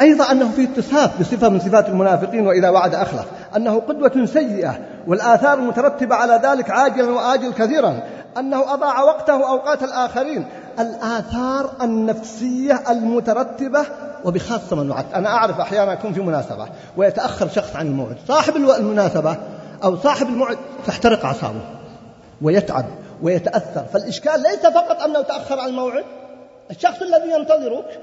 [0.00, 3.24] أيضا أنه في اتصاف بصفة من صفات المنافقين وإذا وعد أخلف
[3.56, 8.02] أنه قدوة سيئة والآثار المترتبة على ذلك عاجلا وآجل كثيرا
[8.38, 10.46] أنه أضاع وقته وأوقات الآخرين.
[10.78, 13.80] الآثار النفسية المترتبة
[14.24, 18.16] وبخاصة من وعد أنا أعرف أحيانا يكون في مناسبة ويتأخر شخص عن الموعد.
[18.28, 19.36] صاحب المناسبة
[19.84, 21.60] أو صاحب الموعد تحترق أعصابه
[22.42, 22.84] ويتعب.
[23.22, 23.84] ويتأثر.
[23.92, 26.04] فالإشكال ليس فقط أنه تأخر عن الموعد.
[26.70, 28.00] الشخص الذي ينتظرك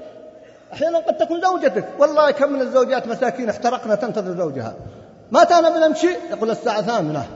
[0.72, 1.84] أحيانا قد تكون زوجتك.
[1.98, 4.74] والله كم من الزوجات مساكين احترقنا تنتظر زوجها.
[5.32, 7.26] متى نمشي؟ يقول الساعة ثامنة.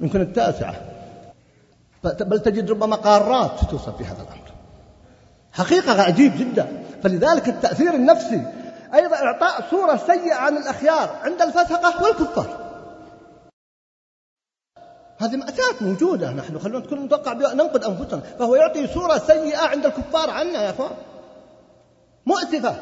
[0.00, 0.74] يمكن التاسعة.
[2.04, 4.52] بل تجد ربما قارات توصف في هذا الأمر.
[5.52, 6.66] حقيقة عجيب جدا.
[7.02, 8.42] فلذلك التأثير النفسي
[8.94, 12.61] أيضا إعطاء صورة سيئة عن الأخيار عند الفسقة والكفار.
[15.22, 16.32] هذه مأساة موجودة.
[16.32, 18.20] نحن خلونا نكون نتوقع ننقد أنفسنا.
[18.38, 20.90] فهو يعطي صورة سيئة عند الكفار عنا يا أخوان.
[22.26, 22.76] مؤسفة.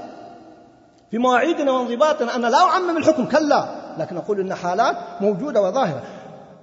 [1.11, 3.69] في مواعيدنا وانضباطنا أنا لا أعمم الحكم كلا.
[3.99, 6.03] لكن أقول إن حالات موجودة وظاهرة.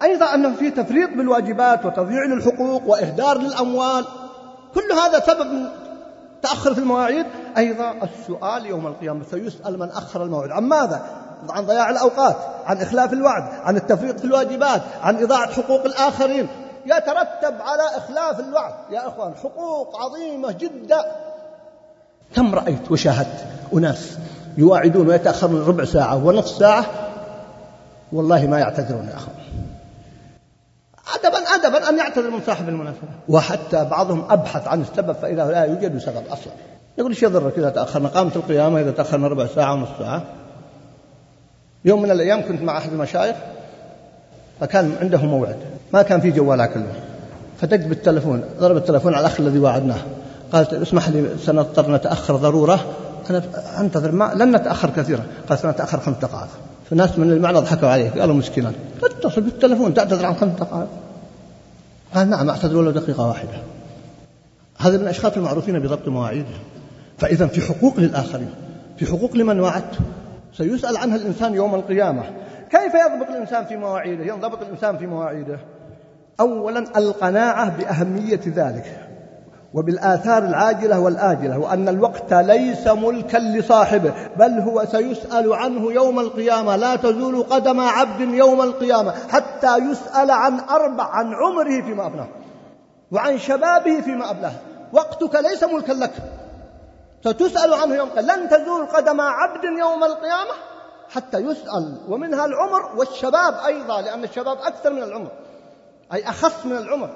[0.04, 4.06] أيضا أنه في تفريط بالواجبات وتضييع للحقوق وإهدار للأموال.
[4.74, 5.70] كل هذا سبب
[6.42, 7.26] تأخر في المواعيد.
[7.58, 9.24] أيضا السؤال يوم القيامة.
[9.32, 10.52] سيسأل من أخر الموعد.
[10.52, 12.36] عن ماذا؟ عن ضياع الأوقات
[12.66, 16.48] عن إخلاف الوعد عن التفريط في الواجبات عن إضاعة حقوق الآخرين.
[16.86, 18.74] يترتب على إخلاف الوعد.
[18.92, 21.06] يا أخوان حقوق عظيمة جدا.
[22.36, 24.18] كم رأيت وشاهدت أناس
[24.58, 26.86] يواعدون ويتأخرون ربع ساعة ونصف ساعة؟
[28.12, 29.36] والله ما يعتذرون يا أخوان.
[31.16, 33.08] أدبا أدبا أن يعتذر من صاحب المناسبة.
[33.30, 36.54] وحتى بعضهم أبحث عن السبب فإذا لا يوجد سبب أصلا.
[36.98, 40.24] يقول إيش يضرك إذا تأخرنا؟ قامت القيامة إذا تأخرنا ربع ساعة ونصف ساعة.
[41.86, 43.36] يوم من الأيام كنت مع أحد المشايخ
[44.60, 45.56] فكان عنده موعد
[45.94, 46.94] ما كان في جوالات كله
[47.62, 50.00] فدق بالتلفون ضرب التلفون على الأخ الذي واعدناه.
[50.52, 52.86] قالت اسمح لي سنضطر نتأخر ضرورة.
[53.30, 53.42] أنا
[53.80, 55.24] أنتظر ما لن نتأخر كثيرا.
[55.50, 56.48] قال سنتأخر خمس دقائق.
[56.90, 58.10] فناس من المعنى ضحكوا عليه.
[58.10, 58.72] قالوا مسكينا.
[59.02, 60.88] تتصل بالتلفون تعتذر عن خمس دقائق.
[62.16, 63.62] قال نعم أعتذر ولو دقيقة واحدة.
[64.78, 66.60] هذا من الأشخاص المعروفين بضبط مواعيدهم
[67.18, 68.50] فإذا في حقوق للآخرين.
[68.98, 70.00] في حقوق لمن وعدت.
[70.54, 72.24] سيسأل عنها الإنسان يوم القيامة.
[72.70, 75.60] كيف يضبط الإنسان في مواعيده؟ ينضبط الإنسان في مواعيده.
[76.40, 79.08] أولا القناعة بأهمية ذلك
[79.74, 86.76] وبالآثار العاجلة والآجلة وأن الوقت ليس ملكا لصاحبه بل هو سيسأل عنه يوم القيامة.
[86.76, 92.28] لا تزول قدم عبد يوم القيامة حتى يسأل عن أربع عن عمره فيما أبناه
[93.12, 94.54] وعن شبابه فيما أبلاه
[94.94, 96.12] وقتك ليس ملكا لك.
[97.22, 100.54] ستسأل عنه يوم لن تزول قدم عبد يوم القيامة
[101.10, 101.98] حتى يسأل.
[102.08, 105.32] ومنها العمر والشباب أيضا لأن الشباب أكثر من العمر.
[106.14, 107.10] أي أخص من العمر.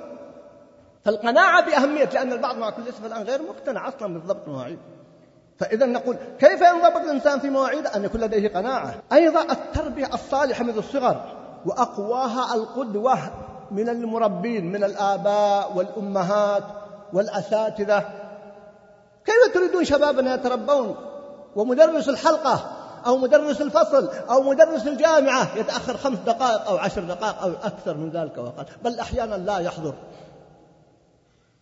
[1.05, 4.79] فالقناعة بأهمية لأن البعض مع كل اسم الآن غير مقتنع أصلا بالضبط المواعيد
[5.59, 8.93] فإذا نقول كيف ينضبط الإنسان في مواعيده أن يكون لديه قناعة.
[9.13, 11.21] أيضا التربية الصالحة منذ الصغر
[11.65, 13.17] وأقواها القدوة
[13.71, 16.63] من المربين من الآباء والأمهات
[17.13, 18.05] والأساتذة.
[19.25, 20.95] كيف تريدون شبابنا يتربون؟
[21.55, 27.49] ومدرس الحلقة أو مدرس الفصل أو مدرس الجامعة يتأخر خمس دقائق أو عشر دقائق أو
[27.63, 29.93] أكثر من ذلك وأقل بل أحيانا لا يحضر.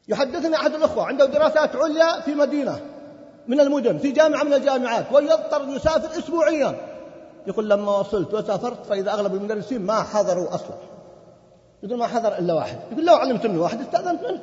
[0.08, 2.80] يحدثني أحد الأخوة عنده دراسات عليا في مدينة
[3.48, 6.76] من المدن في جامعة من الجامعات ويضطر يسافر أسبوعيا.
[7.48, 10.78] يقول لما وصلت وسافرت فإذا أغلب المدرسين ما حضروا أصلا.
[11.84, 12.78] يقول ما حضر إلا واحد.
[12.92, 14.42] يقول لو علمت منه واحد استأذنت منه.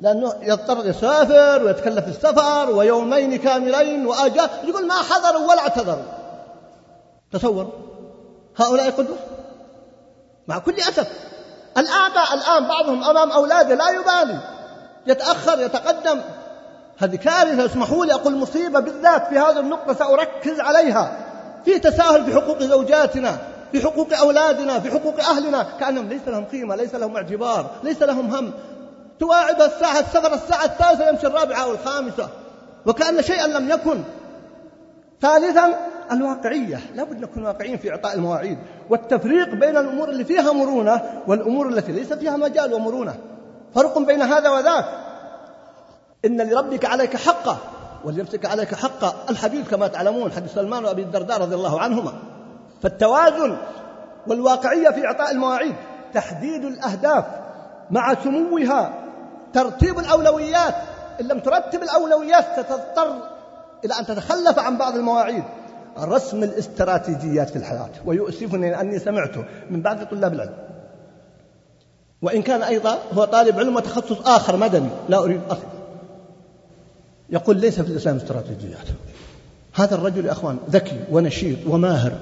[0.00, 6.02] لأنه يضطر يسافر ويتكلف السفر ويومين كاملين وأجا يقول ما حضروا ولا اعتذروا.
[7.32, 7.72] تصور.
[8.56, 9.16] هؤلاء قدوة.
[10.48, 11.08] مع كل أسف.
[11.78, 14.38] الآباء الآن بعضهم أمام أولاده لا يبالي.
[15.06, 16.20] يتأخر يتقدم.
[16.98, 17.64] هذه كارثة.
[17.64, 21.12] اسمحوا لي أقول مصيبة بالذات في هذه النقطة سأركز عليها.
[21.64, 23.38] في تساهل في حقوق زوجاتنا
[23.72, 25.66] في حقوق أولادنا في حقوق أهلنا.
[25.80, 28.52] كأنهم ليس لهم قيمة ليس لهم اعتبار ليس لهم هم.
[29.20, 32.28] تواعد الساعة السفر الساعة الثالثة يمشي الرابعة أو الخامسة
[32.86, 34.02] وكأن شيئا لم يكن.
[35.20, 35.74] ثالثا
[36.12, 36.80] الواقعية.
[36.94, 38.58] لابد نكون واقعيين في إعطاء المواعيد.
[38.90, 43.14] والتفريق بين الأمور اللي فيها مرونة والأمور التي ليس فيها مجال ومرونة.
[43.74, 44.84] فرق بين هذا وذاك.
[46.24, 47.56] إن لربك عليك حقا
[48.04, 52.12] ولنفسك عليك حقا الحديث كما تعلمون حديث سلمان وأبي الدرداء رضي الله عنهما.
[52.82, 53.56] فالتوازن
[54.26, 55.74] والواقعية في إعطاء المواعيد.
[56.14, 57.24] تحديد الأهداف
[57.90, 59.07] مع سموها.
[59.54, 60.74] ترتيب الأولويات.
[61.20, 63.16] إن لم ترتب الأولويات ستضطر
[63.84, 65.44] إلى أن تتخلف عن بعض المواعيد.
[65.98, 67.90] رسم الاستراتيجيات في الحياة.
[68.06, 70.54] ويؤسفني أني سمعته من بعض طلاب العلم.
[72.22, 74.88] وإن كان أيضا هو طالب علم وتخصص آخر مدني.
[75.08, 75.66] لا أريد أصل
[77.30, 78.86] يقول ليس في الإسلام استراتيجيات.
[79.74, 82.12] هذا الرجل يا أخوان ذكي ونشيط وماهر.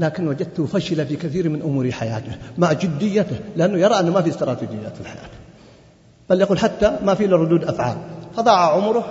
[0.00, 2.36] لكن وجدته فشل في كثير من أمور حياته.
[2.58, 3.36] مع جديته.
[3.56, 5.28] لأنه يرى أنه ما في استراتيجيات في الحياة.
[6.30, 7.96] بل يقول حتى ما في ردود أفعال.
[8.36, 9.04] فضاع عمره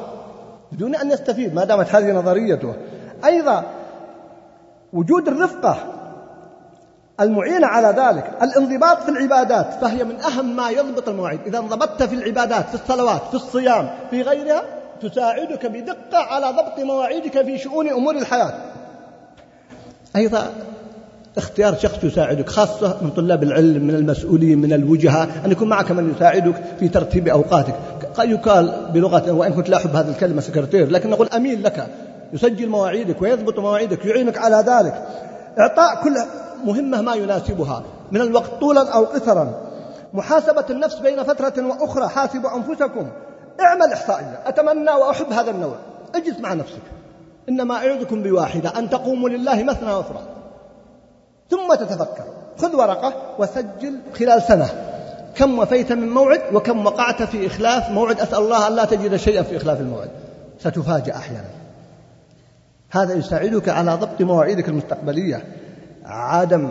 [0.71, 2.73] بدون أن يستفيد ما دامت هذه نظريته.
[3.25, 3.63] أيضا
[4.93, 5.77] وجود الرفقة
[7.19, 11.39] المعينة على ذلك الانضباط في العبادات فهي من أهم ما يضبط المواعيد.
[11.45, 14.63] إذا انضبطت في العبادات في الصلوات في الصيام في غيرها
[15.01, 18.53] تساعدك بدقة على ضبط مواعيدك في شؤون أمور الحياة.
[20.15, 20.53] أيضا
[21.37, 26.13] اختيار شخص يساعدك خاصة من طلاب العلم من المسؤولين من الوجهاء أن يكون معك من
[26.15, 27.75] يساعدك في ترتيب أوقاتك.
[28.19, 31.87] يقال بلغة وإن كنت لا أحب هذه الكلمة سكرتير لكن نقول أمين لك.
[32.33, 35.07] يسجل مواعيدك ويضبط مواعيدك يعينك على ذلك.
[35.59, 36.15] إعطاء كل
[36.65, 39.53] مهمة ما يناسبها من الوقت طولا أو قصرا
[40.13, 43.07] محاسبة النفس بين فترة وأخرى حاسبوا أنفسكم.
[43.61, 44.39] اعمل إحصائية.
[44.45, 45.75] أتمنى وأحب هذا النوع.
[46.15, 46.81] اجلس مع نفسك.
[47.49, 50.34] إنما أعظكم بواحدة أن تقوموا لله مثنى وفراد
[51.49, 52.23] ثم تتفكر
[52.57, 54.69] خذ ورقة وسجل خلال سنة.
[55.35, 58.19] كم وفيت من موعد وكم وقعت في إخلاف موعد.
[58.19, 60.09] أسأل الله أن لا تجد شيئا في إخلاف الموعد.
[60.59, 61.49] ستفاجأ أحيانا.
[62.91, 65.43] هذا يساعدك على ضبط مواعيدك المستقبلية.
[66.05, 66.69] عدم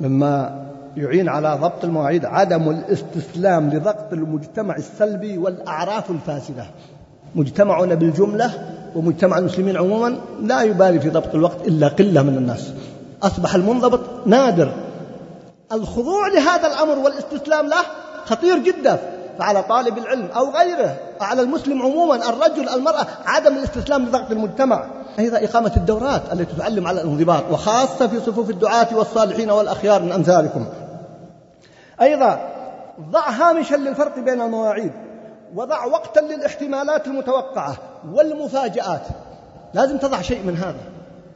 [0.00, 0.60] مما
[0.96, 2.24] يعين على ضبط المواعيد.
[2.24, 6.64] عدم الاستسلام لضغط المجتمع السلبي والأعراف الفاسدة.
[7.34, 8.50] مجتمعنا بالجملة
[8.96, 12.72] ومجتمع المسلمين عموما لا يبالي في ضبط الوقت إلا قلة من الناس.
[13.22, 14.72] أصبح المنضبط نادر.
[15.72, 17.82] الخضوع لهذا الأمر والاستسلام له
[18.24, 18.98] خطير جدا.
[19.38, 24.84] فعلى طالب العلم أو غيره على المسلم عموما الرجل المرأة عدم الاستسلام لضغط المجتمع.
[25.18, 30.66] أيضا إقامة الدورات التي تعلم على الانضباط وخاصة في صفوف الدعاة والصالحين والأخيار من أمثالكم
[32.00, 32.40] أيضا
[33.10, 34.92] ضع هامشا للفرق بين المواعيد
[35.54, 37.76] وضع وقتا للاحتمالات المتوقعة
[38.12, 39.02] والمفاجآت.
[39.74, 40.89] لازم تضع شيء من هذا.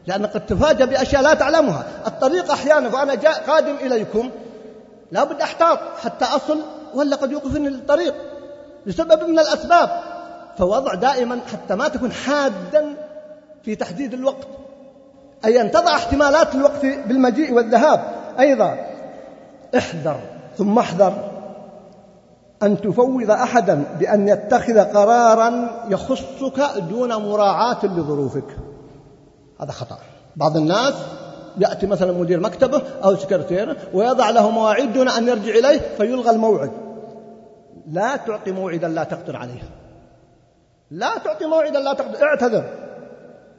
[0.07, 1.85] لأنك قد تفاجأ بأشياء لا تعلمها.
[2.07, 4.31] الطريق أحيانا فأنا جاء قادم إليكم
[5.13, 6.61] لابد أحتاط حتى أصل
[6.95, 8.15] ولا قد يوقفني الطريق
[8.87, 9.91] لسبب من الأسباب.
[10.59, 12.97] فوضع دائما حتى ما تكون حادا
[13.63, 14.49] في تحديد الوقت.
[15.45, 18.01] أي أن تضع احتمالات الوقت بالمجيء والذهاب.
[18.41, 18.77] أيضا
[19.77, 20.21] احذر
[20.59, 21.31] ثم احذر.
[22.63, 28.74] أن تفوض أحدا بأن يتخذ قرارا يخصك دون مراعاة لظروفك.
[29.65, 29.99] هذا خطأ.
[30.37, 30.95] بعض الناس
[31.59, 36.71] يأتي مثلا مدير مكتبه أو سكرتيره ويضع له مواعيد دون أن يرجع إليه فيلغى الموعد.
[37.91, 39.63] لا تعطي موعدا لا تقدر عليه.
[40.91, 42.23] لا تعطي موعدا لا تقدر.
[42.23, 42.65] اعتذر.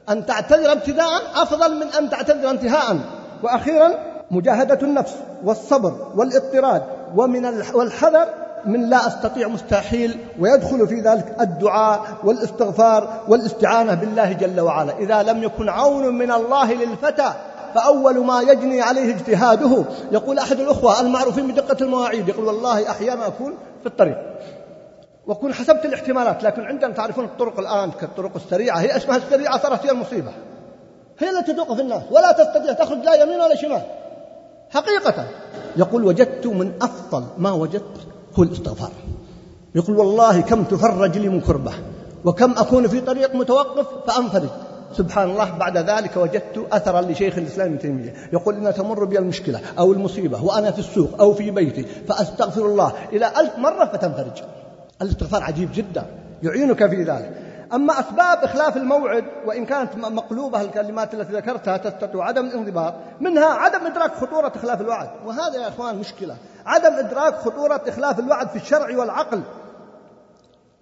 [0.09, 2.97] أن تعتذر ابتداء أفضل من أن تعتذر انتهاء.
[3.43, 3.93] وأخيرا
[4.31, 6.83] مجاهدة النفس والصبر والإضطراد
[7.15, 8.27] ومن والحذر
[8.65, 14.97] من لا أستطيع مستحيل ويدخل في ذلك الدعاء والإستغفار والاستعانة بالله جل وعلا.
[14.97, 17.33] إذا لم يكن عون من الله للفتى
[17.75, 19.85] فأول ما يجني عليه اجتهاده.
[20.11, 24.17] يقول أحد الأخوة المعروفين بدقة المواعيد يقول والله أحيانا أكون في الطريق
[25.27, 29.91] وأكون حسبت الاحتمالات لكن عندنا تعرفون الطرق الآن كالطرق السريعة هي اسمها السريعة صارت هي
[29.91, 30.31] المصيبة.
[31.19, 33.81] هي التي توقف الناس ولا تستطيع تخرج لا يمين ولا شمال.
[34.69, 35.25] حقيقة.
[35.77, 38.91] يقول وجدت من أفضل ما وجدت هو الاستغفار
[39.75, 41.71] يقول والله كم تفرج لي من كربة
[42.25, 44.49] وكم أكون في طريق متوقف فأنفرج.
[44.97, 48.13] سبحان الله بعد ذلك وجدت أثرا لشيخ الإسلام ابن تيمية.
[48.33, 52.93] يقول إن تمر بي المشكلة أو المصيبة وأنا في السوق أو في بيتي فأستغفر الله
[53.13, 54.43] إلى ألف مرة فتنفرج.
[55.01, 56.05] الاستغفار عجيب جدا
[56.43, 57.44] يعينك في ذلك.
[57.73, 63.85] أما أسباب إخلاف الموعد وإن كانت مقلوبة الكلمات التي ذكرتها تستطيع عدم الانضباط منها عدم
[63.85, 65.09] إدراك خطورة إخلاف الوعد.
[65.25, 66.37] وهذا يا إخوان مشكلة.
[66.65, 69.41] عدم إدراك خطورة إخلاف الوعد في الشرع والعقل.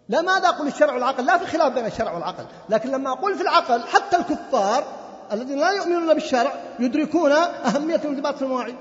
[0.09, 2.45] لا ماذا أقول الشرع والعقل؟ لا في خلاف بين الشرع والعقل.
[2.69, 4.83] لكن لما أقول في العقل حتى الكفار
[5.31, 8.75] الذين لا يؤمنون بالشرع يدركون أهمية الانضباط في المواعيد.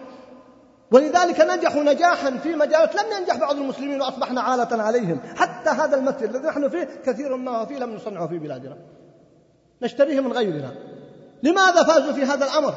[0.93, 5.21] ولذلك نجحوا نجاحا في مجالات لم ينجح بعض المسلمين وأصبحنا عالة عليهم.
[5.37, 8.77] حتى هذا المسجد الذي نحن فيه كثير ما فيه لم نصنعه في بلادنا.
[9.83, 10.75] نشتريه من غيرنا.
[11.43, 12.75] لماذا فازوا في هذا الأمر؟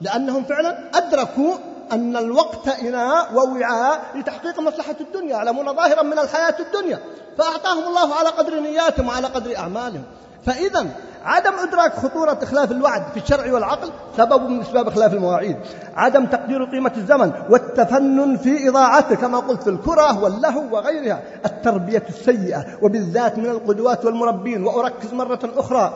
[0.00, 1.54] لأنهم فعلا أدركوا
[1.92, 5.30] أن الوقت إناء ووعاء لتحقيق مصلحة الدنيا.
[5.30, 7.00] يعلمون ظاهرا من الحياة الدنيا.
[7.38, 10.04] فأعطاهم الله على قدر نياتهم وعلى قدر أعمالهم.
[10.46, 10.86] فإذا
[11.24, 15.56] عدم إدراك خطورة إخلاف الوعد في الشرع والعقل سبب من أسباب إخلاف المواعيد.
[15.96, 21.22] عدم تقدير قيمة الزمن والتفنن في إضاعته كما قلت في الكرة واللهو وغيرها.
[21.46, 24.66] التربية السيئة وبالذات من القدوات والمربين.
[24.66, 25.92] وأركز مرة أخرى.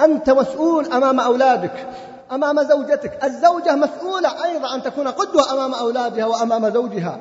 [0.00, 1.86] أنت مسؤول أمام أولادك
[2.32, 3.24] أمام زوجتك.
[3.24, 7.20] الزوجة مسؤولة أيضا أن تكون قدوة أمام أولادها وأمام زوجها.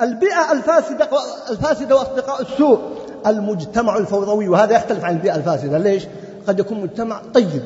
[0.00, 1.08] البيئة الفاسدة
[1.50, 3.07] الفاسدة وأصدقاء السوء.
[3.28, 5.78] المجتمع الفوضوي وهذا يختلف عن البيئة الفاسدة.
[5.78, 6.06] ليش؟
[6.46, 7.62] قد يكون مجتمع طيب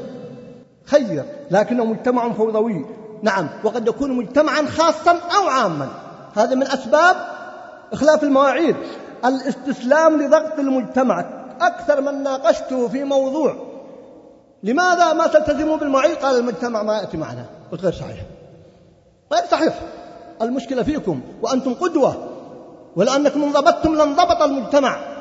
[0.85, 2.87] خير لكنه مجتمع فوضوي.
[3.23, 5.89] نعم وقد يكون مجتمعا خاصا أو عاما.
[6.35, 7.17] هذا من أسباب
[7.93, 8.77] إخلاف المواعيد.
[9.25, 11.25] الاستسلام لضغط المجتمع.
[11.61, 13.57] أكثر من ناقشته في موضوع.
[14.63, 17.47] لماذا ما تلتزموا بالمواعيد؟ قال المجتمع ما يأتي معنا.
[17.73, 18.21] قلت غير صحيح.
[19.33, 19.75] غير صحيح.
[20.43, 22.29] المشكلة فيكم وأنتم قدوة.
[22.97, 25.12] ولأنكم انضبطتم لانضبط المجتمع.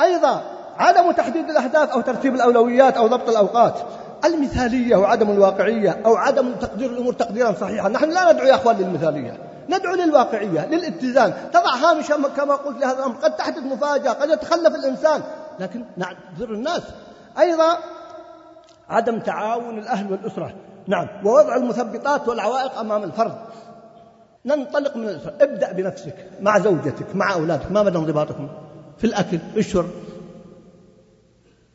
[0.00, 0.42] أيضا
[0.78, 3.74] عدم تحديد الأهداف أو ترتيب الأولويات أو ضبط الأوقات.
[4.24, 7.88] المثالية وعدم الواقعية أو عدم تقدير الأمور تقديرا صحيحا.
[7.88, 9.38] نحن لا ندعو يا أخوان للمثالية.
[9.68, 11.32] ندعو للواقعية للاتزان.
[11.52, 13.16] تضع هامشا كما قلت لهذا الأمر.
[13.16, 15.22] قد تحدث مفاجأة قد يتخلف الإنسان.
[15.60, 16.82] لكن نعذر الناس.
[17.38, 17.78] أيضا
[18.88, 20.54] عدم تعاون الأهل والأسرة.
[20.86, 21.08] نعم.
[21.24, 23.34] ووضع المثبطات والعوائق أمام الفرد.
[24.46, 25.34] ننطلق من الأسرة.
[25.40, 27.72] ابدأ بنفسك مع زوجتك مع أولادك.
[27.72, 28.48] ما مدى انضباطكم
[29.04, 29.90] في الأكل في الشرب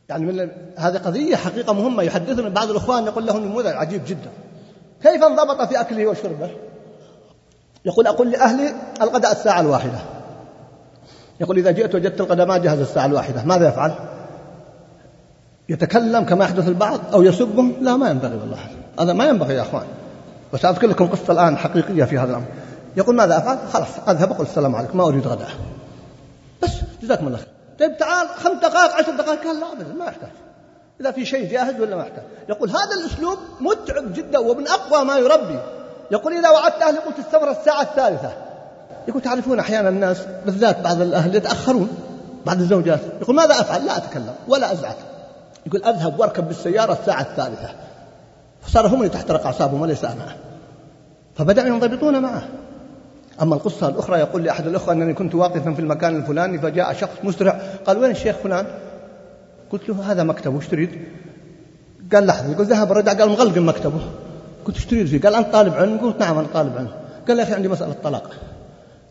[0.08, 2.02] يعني من هذه قضية حقيقة مهمة.
[2.02, 4.30] يحدثنا بعض الإخوان يقول له نموذج عجيب جدا.
[5.02, 6.50] كيف انضبط في أكله وشربه؟
[7.84, 9.98] يقول أقول لأهلي الغداء الساعة الواحدة.
[11.40, 13.44] يقول إذا جئت وجدت الغداء ما جهز الساعة الواحدة.
[13.44, 13.94] ماذا يفعل؟
[15.68, 17.72] يتكلم كما يحدث البعض أو يسبهم.
[17.80, 18.58] لا ما ينبغي والله.
[19.00, 19.86] هذا ما ينبغي يا أخوان.
[20.52, 22.46] وسأذكر لكم قصة الآن حقيقية في هذا الأمر.
[22.96, 25.50] يقول ماذا أفعل؟ خلاص أذهب أقول السلام عليكم ما أريد غداء.
[26.62, 26.70] بس
[27.02, 27.48] جزاكم الله خير.
[27.78, 29.46] طيب تعال خمس دقائق عشر دقائق.
[29.46, 30.30] قال لا أبدا ما يحتاج.
[31.00, 35.18] إذا في شيء جاهز ولا ما يحتاج؟ يقول هذا الأسلوب متعب جدا ومن أقوى ما
[35.18, 35.58] يربي.
[36.10, 38.32] يقول إذا وعدت أهلي قلت السفرة الساعة الثالثة.
[39.08, 41.88] يقول تعرفون أحيانا الناس بالذات بعض الأهل يتأخرون.
[42.46, 44.96] بعض الزوجات يقول ماذا أفعل؟ لا أتكلم ولا أزعج.
[45.66, 47.74] يقول أذهب وأركب بالسيارة الساعة الثالثة.
[48.62, 50.36] فصار هم اللي تحترق أعصابهم وليس أنا.
[51.34, 52.48] فبدأوا ينضبطون معه.
[53.42, 57.16] أما القصة الأخرى يقول لي أحد الأخوة أنني كنت واقفا في المكان الفلاني فجاء شخص
[57.24, 58.66] مسرع قال وين الشيخ فلان؟
[59.70, 60.90] قلت له هذا مكتبه وش تريد؟
[62.12, 64.00] قال لحظة يقول ذهب الرجع قال مغلق مكتبه
[64.64, 66.90] قلت إيش تريد فيه؟ قال أنت طالب علم؟ قلت نعم أنا طالب علم.
[67.28, 68.30] قال يا أخي عندي مسألة طلاق.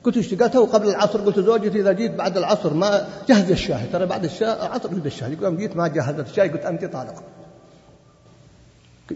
[0.03, 3.85] قلت إيش قال تو قبل العصر قلت زوجتي إذا جيت بعد العصر ما جهز الشاي.
[3.93, 5.33] ترى بعد العصر يريد الشاي.
[5.33, 7.23] يقول جيت ما جهزت الشاي قلت أنت طالق.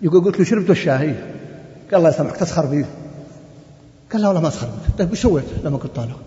[0.01, 1.15] يقول قلت له شربت الشاي؟
[1.91, 2.85] قال الله يسامحك تسخر بي.
[4.13, 4.67] قال لا والله ما اسخر
[4.99, 6.17] طيب وش سويت لما كنت طالق؟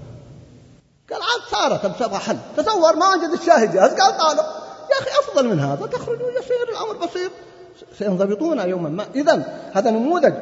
[1.10, 2.36] قال عاد صارت بسبب حل.
[2.56, 3.90] تصور ما وجد الشاهد جاهز.
[3.90, 4.46] قال طالق
[4.90, 7.30] يا أخي أفضل من هذا تخرج ويصير الأمر بسيط.
[7.98, 8.88] سينضبطون يوما.
[8.88, 10.34] ما إذا هذا نموذج.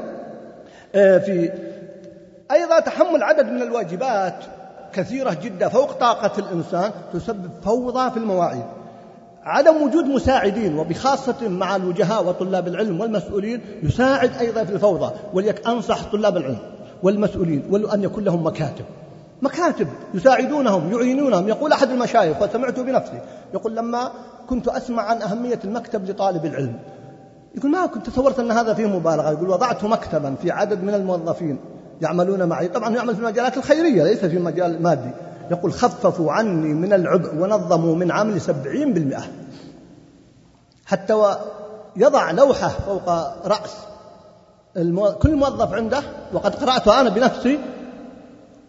[0.94, 1.52] آه، في
[2.50, 4.44] أيضا تحمل عدد من الواجبات
[4.92, 8.64] كثيرة جدا فوق طاقة الإنسان تسبب فوضى في المواعيد.
[9.42, 16.02] عدم وجود مساعدين وبخاصة مع الوجهاء وطلاب العلم والمسؤولين يساعد أيضا في الفوضى وليك أنصح
[16.12, 16.73] طلاب العلم.
[17.04, 18.84] والمسؤولين وأن يكون لهم مكاتب.
[19.42, 21.48] مكاتب يساعدونهم يعينونهم.
[21.48, 23.20] يقول أحد المشايخ وسمعته بنفسي
[23.54, 24.10] يقول لما
[24.48, 26.78] كنت أسمع عن أهمية المكتب لطالب العلم
[27.54, 31.58] يقول ما كنت تصورت أن هذا فيه مبالغة؟ يقول وضعت مكتبا في عدد من الموظفين
[32.00, 32.68] يعملون معي.
[32.68, 35.10] طبعا يعمل في المجالات الخيرية ليس في المجال المادي
[35.50, 39.24] يقول خففوا عني من العبء ونظموا من عملي سبعين بالمئة.
[40.86, 41.36] حتى
[41.96, 43.08] يضع لوحة فوق
[43.46, 43.76] رأس
[44.76, 45.12] المو...
[45.12, 46.02] كل موظف عنده
[46.32, 47.58] وقد قرأته أنا بنفسي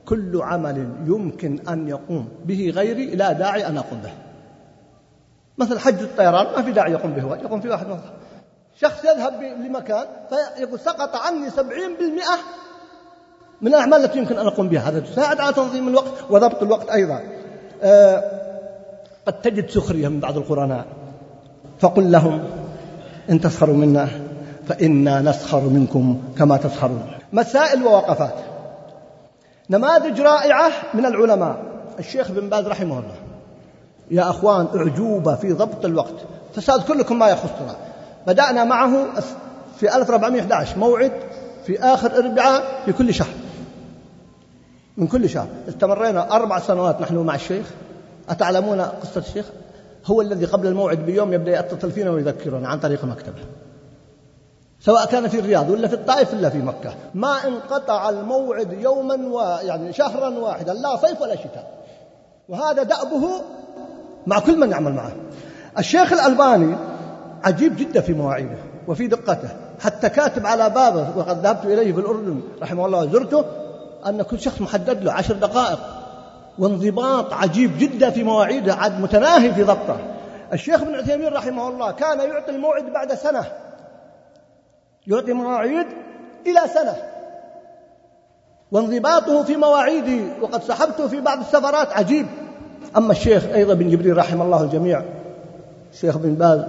[0.06, 4.14] كل عمل يمكن أن يقوم به غيري لا داعي أن أقوم به.
[5.58, 7.88] مثل حج الطيران ما في داعي يقوم به يقوم فيه واحد.
[7.88, 8.12] موظف
[8.76, 12.38] شخص يذهب لمكان فيقول سقط عني سبعين بالمئة
[13.62, 14.90] من الأعمال التي يمكن أن أقوم بها.
[14.90, 17.22] هذا تساعد على تنظيم الوقت وضبط الوقت أيضا.
[17.84, 18.24] آه
[19.26, 20.86] قد تجد سخرية من بعض القرناء
[21.80, 22.44] فقل لهم
[23.30, 24.08] إن تسخروا منا
[24.68, 27.08] فإنا نسخر منكم كما تسخرون.
[27.34, 28.36] مسائل ووقفات.
[29.70, 31.64] نماذج رائعة من العلماء.
[32.00, 33.16] الشيخ بن باز رحمه الله.
[34.12, 36.16] يا أخوان أعجوبة في ضبط الوقت.
[36.56, 37.76] فسأذكر لكم ما يخصنا
[38.28, 39.06] بدأنا معه
[39.80, 41.12] في 1411 موعد
[41.66, 43.34] في آخر أربعاء في كل شهر.
[44.98, 45.48] من كل شهر.
[45.70, 47.66] استمرينا أربع سنوات نحن مع الشيخ.
[48.30, 49.46] أتعلمون قصة الشيخ؟
[50.06, 53.42] هو الذي قبل الموعد بيوم يبدأ يتصل فينا ويذكرنا عن طريق مكتبه.
[54.86, 56.94] سواء كان في الرياض ولا في الطائف ولا في مكة.
[57.14, 61.68] ما انقطع الموعد يوما ويعني شهرا واحدا لا صيف ولا شتاء.
[62.50, 63.30] وهذا دأبه
[64.28, 65.12] مع كل من يعمل معه.
[65.80, 66.76] الشيخ الألباني
[67.44, 68.58] عجيب جدا في مواعيده
[68.88, 69.50] وفي دقته.
[69.80, 73.46] حتى كاتب على بابه وقد ذهبت إليه في الأردن رحمه الله وزرته
[74.08, 75.80] أن كل شخص محدد له عشر دقائق.
[76.60, 79.98] وانضباط عجيب جدا في مواعيده عاد متناهي في ضبطه.
[80.54, 83.46] الشيخ ابن عثيمين رحمه الله كان يعطي الموعد بعد سنة.
[85.08, 85.86] يعطي مواعيد
[86.48, 86.96] إلى سنة.
[88.72, 91.92] وانضباطه في مواعيده وقد سحبته في بعض السفرات.
[91.92, 92.26] عجيب.
[92.98, 95.04] أما الشيخ أيضا بن جبريل رحم الله الجميع
[95.94, 96.62] الشيخ بن باز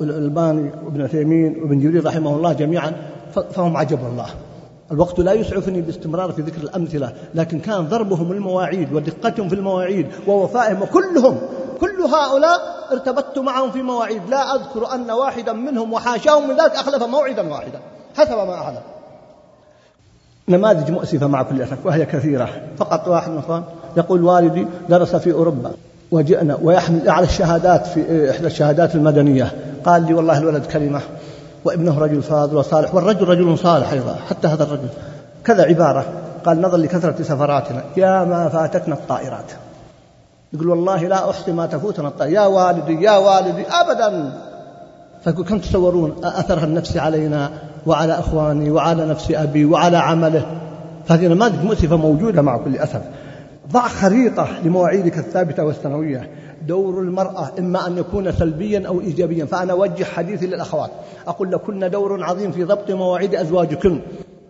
[0.00, 2.92] والألباني وابن عثيمين وابن جبريل رحمه الله جميعا
[3.50, 4.26] فهم عجب الله
[4.92, 10.82] الوقت لا يسعفني باستمرار في ذكر الأمثلة لكن كان ضربهم المواعيد ودقتهم في المواعيد ووفائهم
[10.82, 11.38] وكلهم
[11.80, 12.60] كل هؤلاء
[12.92, 14.22] ارتبطت معهم في مواعيد.
[14.28, 17.80] لا أذكر أن واحدا منهم وحاشاهم من ذلك أخلف موعدا واحدا.
[18.16, 18.80] حسب ما أعلم
[20.48, 22.48] نماذج مؤسفة مع كل أسف وهي كثيرة.
[22.78, 23.62] فقط واحد مثلا
[23.96, 25.72] يقول والدي درس في أوروبا
[26.10, 29.52] وجئنا ويحمل على الشهادات في إحدى الشهادات المدنية.
[29.84, 31.00] قال لي والله الولد كلمة
[31.64, 34.88] وابنه رجل فاضل وصالح والرجل رجل صالح أيضا حتى هذا الرجل.
[35.44, 36.04] كذا عبارة.
[36.44, 37.82] قال نظر لكثرة سفراتنا.
[37.96, 39.52] يا ما فاتتنا الطائرات.
[40.54, 44.32] يقول والله لا أحصي ما تفوتنا الطائرات يا والدي يا والدي أبدا.
[45.24, 47.50] فيقول كم تصورون أثرها النفسي علينا
[47.86, 50.46] وعلى أخواني وعلى نفس أبي وعلى عمله.
[51.04, 53.02] فهذه نماذج مؤسفة موجودة مع كل أسف.
[53.72, 56.30] ضع خريطة لمواعيدك الثابتة والسنوية
[56.66, 59.44] دور المرأة إما أن يكون سلبيا أو إيجابيا.
[59.44, 60.90] فأنا أوجه حديثي للأخوات.
[61.26, 64.00] أقول لكن دور عظيم في ضبط مواعيد أزواجكن.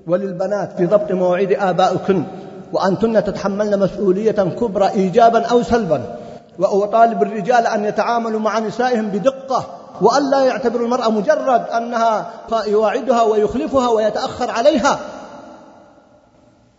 [0.07, 2.25] وللبنات في ضبط مواعيد آبائكن
[2.73, 6.17] وأنتن تتحملن مسؤولية كبرى إيجابا أو سلبا.
[6.59, 12.31] وأطالب الرجال أن يتعاملوا مع نسائهم بدقة وأن لا يعتبر المرأة مجرد أنها
[12.67, 15.01] يواعدها ويخلفها ويتأخر عليها.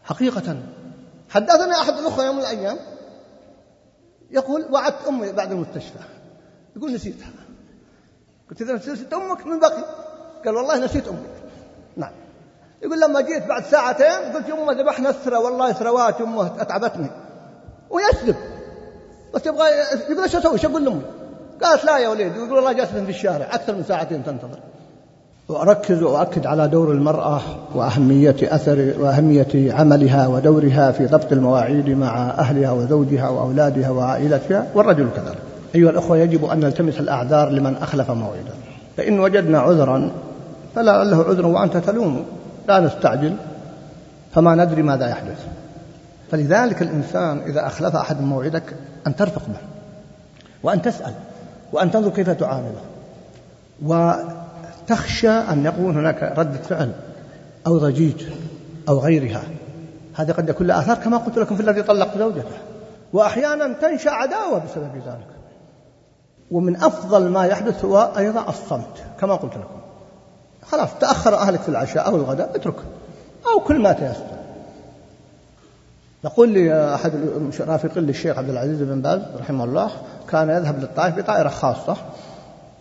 [0.03, 0.57] حقيقة.
[1.29, 2.77] حدثني أحد الأخوة يوم من الأيام
[4.31, 5.99] يقول وعدت أمي بعد المستشفى.
[6.75, 7.29] يقول نسيتها.
[8.49, 9.83] قلت إذا نسيت أمك من بقي
[10.45, 11.27] قال والله نسيت أمي
[11.97, 12.11] نعم.
[12.83, 17.09] يقول لما جيت بعد ساعتين قلت يمه ذبحنا الثرى والله ثروات يمه أتعبتني.
[17.89, 18.35] ويكذب
[19.35, 19.67] بس يبغى
[20.09, 21.01] يقول إيش أسوي؟ إيش أقول لامي؟
[21.63, 24.59] قالت لا يا وليد يقول والله جالسة في الشارع أكثر من ساعتين تنتظر.
[25.49, 27.41] وأركز وأؤكد على دور المرأة
[27.75, 35.37] وأهمية أثر وأهمية عملها ودورها في ضبط المواعيد مع أهلها وزوجها وأولادها وعائلتها والرجل كذلك.
[35.75, 38.53] أيها الأخوة يجب أن نلتمس الأعذار لمن أخلف موعدا.
[38.97, 40.11] فإن وجدنا عذرا
[40.75, 42.25] فلا له عذر وأنت تلوم
[42.67, 43.35] لا نستعجل
[44.35, 45.47] فما ندري ماذا يحدث.
[46.31, 48.75] فلذلك الإنسان إذا أخلف أحد موعدك
[49.07, 49.57] أن ترفق به
[50.63, 51.13] وأن تسأل
[51.71, 52.81] وأن تنظر كيف تعامله
[53.81, 56.91] وتخشى أن يكون هناك ردة فعل
[57.67, 58.23] أو ضجيج
[58.89, 59.43] أو غيرها.
[60.15, 62.57] هذا قد يكون له آثار كما قلت لكم في الذي طلق زوجته.
[63.13, 65.27] وأحيانا تنشأ عداوة بسبب ذلك.
[66.51, 69.82] ومن أفضل ما يحدث هو أيضا الصمت كما قلت لكم.
[70.73, 72.83] خلاص تأخر أهلك في العشاء أو الغداء اتركه
[73.53, 74.25] أو كل ما تيسر.
[76.23, 77.11] يقول لي أحد
[77.59, 79.91] رافقين للشيخ عبد العزيز بن باز رحمه الله
[80.29, 81.97] كان يذهب للطائف بطائرة خاصة.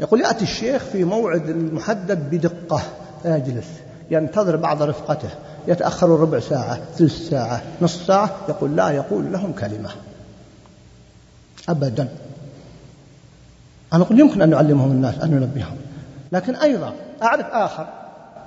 [0.00, 2.82] يقول يأتي الشيخ في موعد المحدد بدقة
[3.24, 3.68] يجلس.
[4.10, 5.30] ينتظر بعض رفقته.
[5.68, 8.30] يتأخر ربع ساعة ثلث ساعة نصف ساعة.
[8.48, 9.90] يقول لا يقول لهم كلمة.
[11.68, 12.08] أبدا.
[13.92, 15.76] أنا أقول يمكن أن نعلمهم الناس أن ننبههم
[16.32, 17.86] لكن أيضا أعرف آخر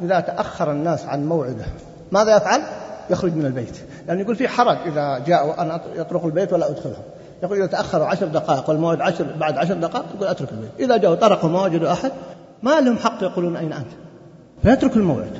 [0.02, 1.66] إذا تأخر الناس عن موعده
[2.12, 2.62] ماذا يفعل؟
[3.10, 3.78] يخرج من البيت.
[4.08, 7.04] لأنه يقول في حرج إذا جاءوا أنا يطرق البيت ولا أدخلهم
[7.44, 10.70] يقول إذا تأخروا عشر دقائق والموعد عشر بعد عشر دقائق يقول أترك البيت.
[10.80, 12.12] إذا جاءوا طرقوا ما وجدوا أحد
[12.64, 13.88] ما لهم حق يقولون أين أنت؟
[14.64, 15.32] فيترك الموعد.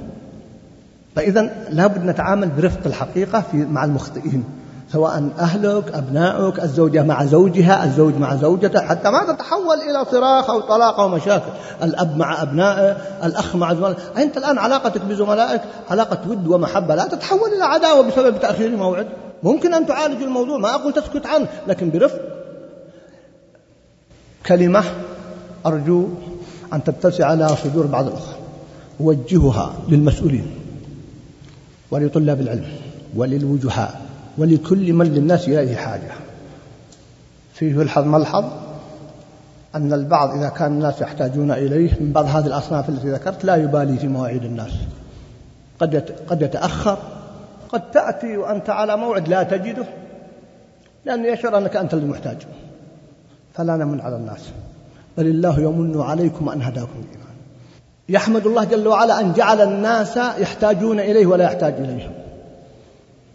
[1.16, 4.44] فإذا لابد نتعامل برفق الحقيقة في مع المخطئين.
[4.92, 10.62] سواء أهلك أبنائك الزوجة مع زوجها الزوج مع زوجته حتى ما تتحول إلى صراخ أو
[10.62, 11.52] طلاق أو مشاكل.
[11.84, 12.92] الأب مع أبنائه
[13.24, 18.40] الأخ مع زملائه أنت الآن علاقتك بزملائك علاقة ود ومحبة لا تتحول إلى عداوة بسبب
[18.40, 19.08] تأخير موعد
[19.44, 22.20] ممكن أن تعالج الموضوع ما أقول تسكت عنه لكن برفق.
[24.46, 24.84] كلمة
[25.66, 26.08] أرجو
[26.74, 28.36] أن تتسع على صدور بعض الأخوة.
[29.00, 30.52] وجهها للمسؤولين
[31.92, 32.66] ولطلاب العلم
[33.16, 34.05] وللوجهاء.
[34.38, 36.12] ولكل من للناس إليه حاجة.
[37.54, 38.46] فيه الحظ ملحظ
[39.76, 43.98] أن البعض إذا كان الناس يحتاجون إليه من بعض هذه الأصناف التي ذكرت لا يبالي
[43.98, 44.72] في مواعيد الناس.
[45.80, 46.98] قد قد يتأخر
[47.70, 49.86] قد تأتي وأنت على موعد لا تجده
[51.06, 52.38] لأنه يشعر أنك أنت المحتاج.
[53.54, 54.50] فلا نمن على الناس.
[55.18, 57.36] بل الله يمن عليكم أن هداكم الإيمان.
[58.10, 62.25] يحمد الله جل وعلا أن جعل الناس يحتاجون إليه ولا يحتاج إليهم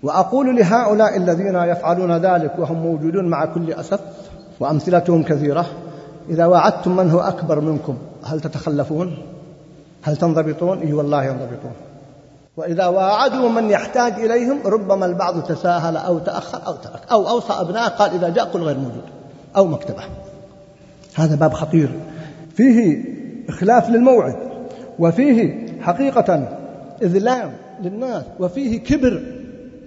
[0.02, 4.00] وأقول لهؤلاء الذين يفعلون ذلك وهم موجودون مع كل أسف
[4.60, 5.66] وأمثلتهم كثيرة
[6.28, 9.18] إذا وعدتم من هو أكبر منكم هل تتخلفون؟
[10.02, 11.72] هل تنضبطون؟ إي والله ينضبطون
[12.56, 17.88] وإذا واعدوا من يحتاج إليهم ربما البعض تساهل أو تأخر أو ترك أو أوصى أبناء
[17.88, 19.04] قال إذا جاء كل غير موجود
[19.56, 20.02] أو مكتبة
[21.14, 21.90] هذا باب خطير
[22.56, 23.04] فيه
[23.48, 24.36] إخلاف للموعد
[24.98, 26.48] وفيه حقيقة
[27.02, 29.39] إذلام للناس وفيه كبر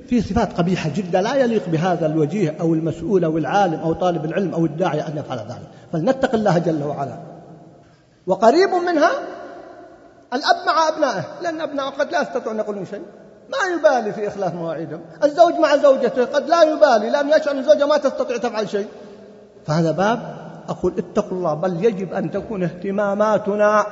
[0.07, 4.53] في صفات قبيحة جدا لا يليق بهذا الوجيه أو المسؤول أو العالم أو طالب العلم
[4.53, 5.69] أو الداعية أن يفعل ذلك.
[5.93, 7.17] فلنتق الله جل وعلا.
[8.27, 9.11] وقريب منها
[10.33, 13.01] الأب مع أبنائه لأن أبنائه قد لا يستطيعون يقولون شيء.
[13.49, 15.01] ما يبالي في إخلاف مواعيدهم.
[15.23, 18.87] الزوج مع زوجته قد لا يبالي لأنه يشعر أن الزوجة ما تستطيع تفعل شيء.
[19.65, 23.85] فهذا باب أقول اتقوا الله بل يجب أن تكون اهتماماتنا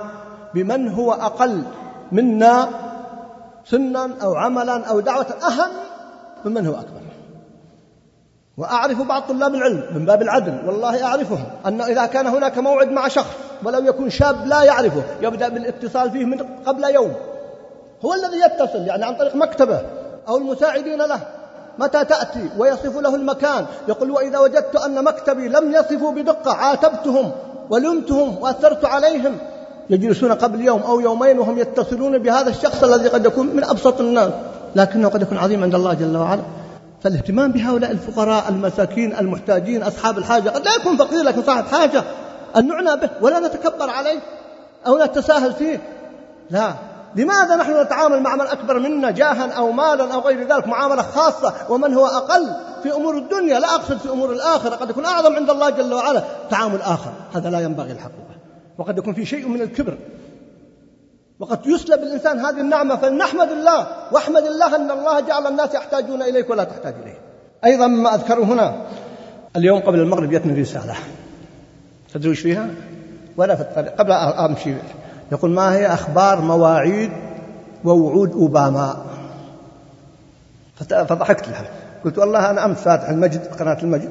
[0.53, 1.63] بمن هو أقل
[2.11, 2.69] منا
[3.65, 5.71] سنا أو عملا أو دعوة أهم
[6.45, 7.01] ممن هو أكبر.
[8.57, 13.07] وأعرف بعض طلاب العلم من باب العدل والله أعرفهم أن إذا كان هناك موعد مع
[13.07, 13.33] شخص
[13.63, 17.13] ولو يكون شاب لا يعرفه يبدأ بالاتصال فيه من قبل يوم.
[18.05, 19.81] هو الذي يتصل يعني عن طريق مكتبه
[20.27, 21.19] أو المساعدين له.
[21.79, 23.65] متى تأتي؟ ويصف له المكان.
[23.87, 27.31] يقول وإذا وجدت أن مكتبي لم يصفوا بدقة عاتبتهم
[27.69, 29.37] ولمتهم وأثرت عليهم.
[29.91, 34.31] يجلسون قبل يوم أو يومين وهم يتصلون بهذا الشخص الذي قد يكون من أبسط الناس
[34.75, 36.41] لكنه قد يكون عظيم عند الله جل وعلا.
[37.03, 42.03] فالاهتمام بهؤلاء الفقراء المساكين المحتاجين أصحاب الحاجة قد لا يكون فقير لكن صاحب حاجة
[42.57, 44.19] أن نعنى به ولا نتكبر عليه
[44.87, 45.81] أو نتساهل فيه.
[46.49, 46.73] لا.
[47.15, 51.53] لماذا نحن نتعامل مع من أكبر منا جاها أو مالا أو غير ذلك معاملة خاصة
[51.69, 52.47] ومن هو أقل
[52.83, 56.23] في أمور الدنيا؟ لا أقصد في أمور الآخرة قد يكون أعظم عند الله جل وعلا.
[56.49, 58.30] تعامل آخر هذا لا ينبغي الحقيقة.
[58.81, 59.97] وقد يكون في شيء من الكبر.
[61.39, 66.49] وقد يسلب الإنسان هذه النعمة فلنحمد الله واحمد الله أن الله جعل الناس يحتاجون إليك
[66.49, 67.17] ولا تحتاج إليه.
[67.65, 68.85] أيضا ما أذكره هنا
[69.55, 70.95] اليوم قبل المغرب جتني رسالة.
[72.13, 72.67] تدري فيها؟
[73.37, 73.95] ولا في الطريق.
[73.95, 74.75] قبل أمشي.
[75.31, 77.11] يقول ما هي أخبار مواعيد
[77.83, 79.05] ووعود أوباما؟
[80.89, 81.65] فضحكت لها.
[82.05, 84.09] قلت والله أنا أمس فاتح المجد قناة المجد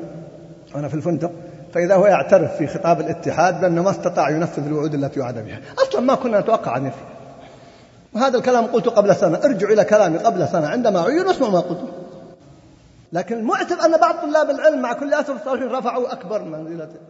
[0.74, 1.30] وأنا في الفندق.
[1.74, 5.60] فإذا هو يعترف في خطاب الاتحاد بأنه ما استطاع ينفذ الوعود التي وعد بها.
[5.78, 7.04] أصلا ما كنا نتوقع أن يفعل.
[8.14, 9.40] وهذا الكلام قلته قبل سنة.
[9.44, 10.66] ارجعوا إلى كلامي قبل سنة.
[10.66, 11.88] عندما عين واسمعوا ما قلته.
[13.12, 17.00] لكن المعتب أن بعض طلاب العلم مع كل أسف الصالحين رفعوا أكبر منزلته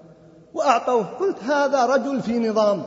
[0.54, 1.04] وأعطوه.
[1.04, 2.82] قلت هذا رجل في نظام.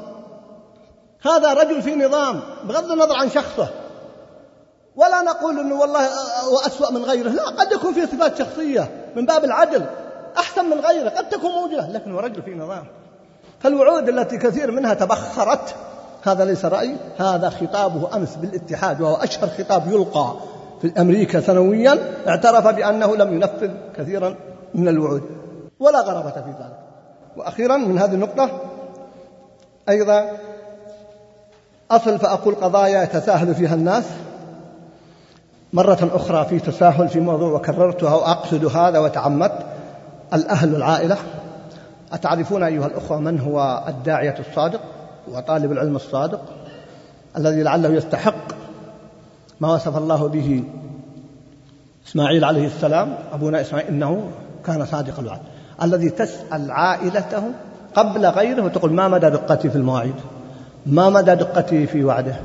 [1.26, 2.42] هذا رجل في نظام.
[2.64, 3.70] بغض النظر عن شخصه.
[4.96, 6.10] ولا نقول إنه والله
[6.54, 7.30] واسوا من غيره.
[7.30, 9.86] لا قد يكون في صفات شخصية من باب العدل.
[10.38, 11.88] أحسن من غيره قد تكون موجودة.
[11.88, 12.84] لكن هو رجل في نظام.
[13.60, 15.76] فالوعود التي كثير منها تبخرت
[16.24, 20.34] هذا ليس رايي هذا خطابه أمس بالاتحاد وهو أشهر خطاب يلقى
[20.82, 24.36] في أمريكا سنويا اعترف بأنه لم ينفذ كثيرا
[24.76, 25.22] من الوعود.
[25.80, 26.80] ولا غرابة في ذلك.
[27.38, 28.50] وأخيرا من هذه النقطة
[29.90, 30.32] أيضا
[31.92, 34.06] أصل فأقول قضايا يتساهل فيها الناس.
[35.74, 39.73] مرة أخرى في تساهل في موضوع وكررتها وأقصد هذا وتعمدت.
[40.34, 41.18] الأهل العائلة
[42.14, 44.82] أتعرفون أيها الأخوة من هو الداعية الصادق
[45.32, 46.42] وطالب العلم الصادق
[47.38, 48.54] الذي لعله يستحق
[49.62, 50.64] ما وصف الله به
[52.08, 54.32] إسماعيل عليه السلام أبونا إسماعيل إنه
[54.66, 55.40] كان صادق الوعد.
[55.84, 57.44] الذي تسأل عائلته
[57.96, 60.16] قبل غيره وتقول ما مدى دقتي في المواعيد؟
[60.86, 62.36] ما مدى دقته في وعده؟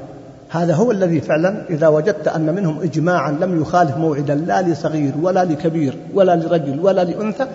[0.50, 5.44] هذا هو الذي فعلا إذا وجدت أن منهم إجماعا لم يخالف موعدا لا لصغير ولا
[5.44, 7.46] لكبير ولا لرجل ولا لأنثى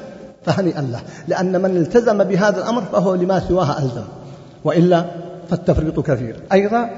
[0.46, 4.04] فهنيئا له لأن من التزم بهذا الأمر فهو لما سواها ألزم.
[4.64, 5.06] وإلا
[5.50, 6.40] فالتفريط كثير.
[6.52, 6.90] أيضا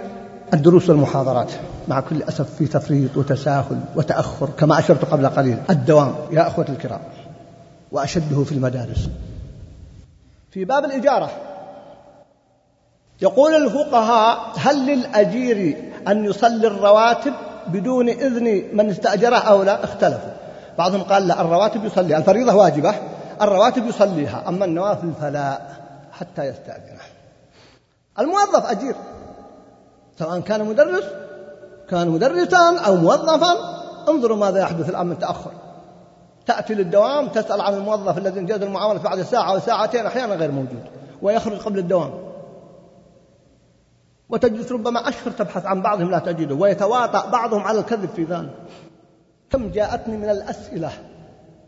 [0.53, 1.51] الدروس والمحاضرات.
[1.87, 6.99] مع كل أسف في تفريط وتساهل وتأخر كما أشرت قبل قليل الدوام يا أخوة الكرام
[7.91, 9.09] وأشده في المدارس.
[10.51, 11.29] في باب الإجارة
[13.21, 15.77] يقول الفقهاء هل للأجير
[16.07, 17.33] أن يصلي الرواتب
[17.67, 20.31] بدون إذن من استأجره أو لا؟ اختلفوا.
[20.77, 22.95] بعضهم قال لا الرواتب يصلي الفريضة واجبة.
[23.41, 25.61] الرواتب يصليها أما النوافل فلا
[26.11, 27.01] حتى يستأذنه.
[28.19, 28.95] الموظف أجير
[30.19, 31.03] سواء كان مدرس
[31.89, 33.55] كان مدرسا أو موظفا
[34.09, 35.51] انظروا ماذا يحدث الآن من تأخر.
[36.45, 40.83] تأتي للدوام تسأل عن الموظف الذي انجز المعاملة بعد ساعة أو ساعتين أحيانا غير موجود
[41.21, 42.13] ويخرج قبل الدوام.
[44.29, 48.53] وتجلس ربما أشهر تبحث عن بعضهم لا تجده ويتواطأ بعضهم على الكذب في ذلك.
[49.49, 50.91] كم جاءتني من الأسئلة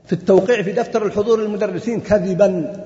[0.07, 2.83] في التوقيع في دفتر الحضور المدرسين كذبا.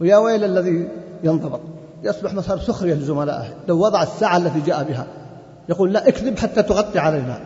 [0.00, 0.88] ويا ويل الذي
[1.22, 1.60] ينضبط.
[2.02, 5.06] يصبح مسار سخرية لزملائه لو وضع الساعة التي جاء بها.
[5.68, 7.40] يقول لا اكذب حتى تغطي علينا.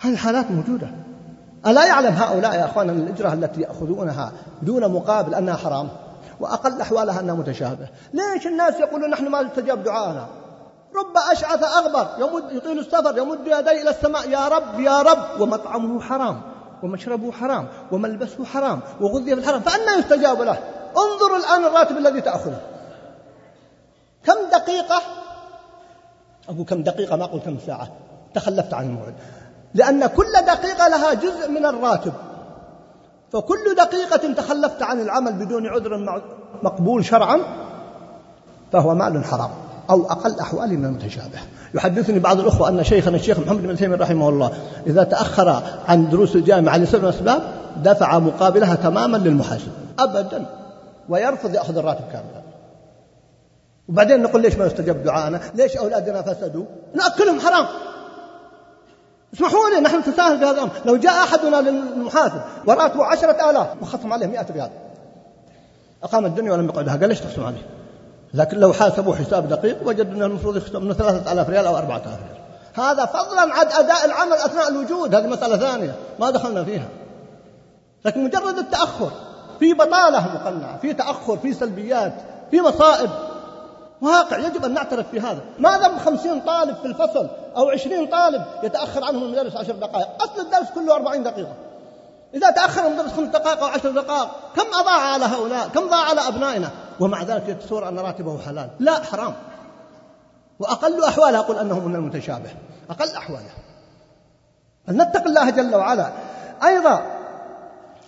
[0.00, 0.90] هذه الحالات موجودة.
[1.66, 4.32] ألا يعلم هؤلاء يا أخوانا الإجرة التي يأخذونها
[4.62, 5.88] دون مقابل أنها حرام؟
[6.40, 7.88] وأقل أحوالها أنها متشابهة.
[8.12, 10.26] ليش الناس يقولون نحن ما استجاب دعاءنا؟
[10.96, 12.08] رب أشعث أغبر.
[12.18, 13.18] يمد يطيل السفر.
[13.18, 14.30] يمد يديه إلى السماء.
[14.30, 15.40] يا رب يا رب.
[15.40, 16.40] ومطعمه حرام.
[16.82, 20.58] ومشربه حرام وملبسه حرام وغذي في الحرام فأنا يستجاب له.
[20.88, 22.60] انظروا الآن الراتب الذي تأخذه.
[24.24, 25.02] كم دقيقة؟
[26.48, 27.88] أقول كم دقيقة؟ ما أقول كم ساعة.
[28.34, 29.14] تخلفت عن الموعد.
[29.74, 32.12] لأن كل دقيقة لها جزء من الراتب.
[33.32, 36.22] فكل دقيقة تخلفت عن العمل بدون عذر
[36.62, 37.40] مقبول شرعا
[38.72, 39.50] فهو مال حرام.
[39.90, 41.38] أو أقل أحواله من المتشابه.
[41.74, 44.52] يحدثني بعض الأخوة أن شيخنا الشيخ محمد بن تيمية رحمه الله
[44.86, 47.42] إذا تأخر عن دروس الجامعة لسبب من الأسباب
[47.76, 49.72] دفع مقابلها تماما للمحاسب.
[49.98, 50.46] أبدا.
[51.08, 52.42] ويرفض يأخذ الراتب كاملا.
[53.88, 57.66] وبعدين نقول ليش ما يستجاب دعاءنا ليش أولادنا فسدوا؟ نأكلهم حرام.
[59.34, 60.70] اسمحوا لي نحن نتساهل في هذا الأمر.
[60.86, 64.70] لو جاء أحدنا للمحاسب وراتبه عشرة آلاف وخصم عليه مئة ريال.
[66.02, 66.96] أقام الدنيا ولم يقعدها.
[66.96, 67.77] قال ليش تخصم عليه؟
[68.34, 72.38] لكن لو حاسبوا حساب دقيق وجدوا أنه المفروض ثلاثة آلاف ريال أو أربعة آلاف ريال.
[72.74, 75.14] هذا فضلا عن أداء العمل أثناء الوجود.
[75.14, 75.94] هذه مسألة ثانية.
[76.20, 76.88] ما دخلنا فيها.
[78.04, 79.10] لكن مجرد التأخر.
[79.58, 80.78] في بطالة مقنعة.
[80.78, 81.36] في تأخر.
[81.36, 82.12] في سلبيات.
[82.50, 83.10] في مصائب.
[84.00, 84.38] واقع.
[84.38, 89.22] يجب أن نعترف بهذا ما دام خمسين طالب في الفصل أو عشرين طالب يتأخر عنهم
[89.22, 90.08] المدرس عشر دقائق.
[90.22, 91.54] أصل الدرس كله أربعين دقيقة.
[92.34, 96.28] إذا تأخر المدرس خمس دقائق أو عشر دقائق كم أضاع على هؤلاء؟ كم ضاع على
[96.28, 98.70] أبنائنا؟ ومع ذلك يتصور أن راتبه حلال.
[98.78, 99.34] لا حرام.
[100.58, 102.50] وأقل أحواله أقول أنه من المتشابه.
[102.90, 103.50] أقل أحواله
[104.86, 106.12] فلنتق الله جل وعلا.
[106.64, 107.02] أيضا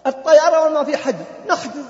[0.06, 1.14] الطيارة وما في حج.
[1.50, 1.84] نحجز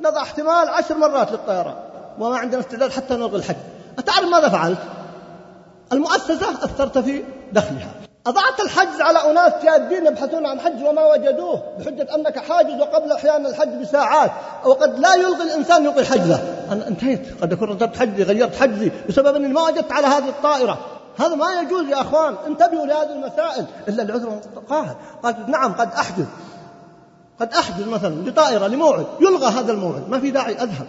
[0.00, 1.76] نضع احتمال عشر مرات للطيران
[2.18, 3.56] وما عندنا استعداد حتى نلغي الحج.
[3.98, 4.78] أتعرف ماذا فعلت؟
[5.92, 7.90] المؤسسة أثرت في دخلها.
[8.26, 13.48] أضعت الحجز على أناس جادين يبحثون عن حج وما وجدوه بحجة أنك حاجز وقبل أحيانا
[13.48, 14.30] الحج بساعات
[14.64, 16.40] وقد لا يلغي الإنسان يلغي حجزه.
[16.72, 17.42] أنا انتهيت.
[17.42, 20.78] قد أكون رددت حجزي غيرت حجزي بسبب أني ما وجدت على هذه الطائرة.
[21.18, 22.34] هذا ما يجوز يا أخوان.
[22.46, 23.66] انتبهوا لهذه المسائل.
[23.88, 26.26] إلا العذر قاهر قال نعم قد أحجز.
[27.40, 29.06] قد أحجز مثلا لطائرة لموعد.
[29.20, 30.08] يلغى هذا الموعد.
[30.08, 30.86] ما في داعي أذهب.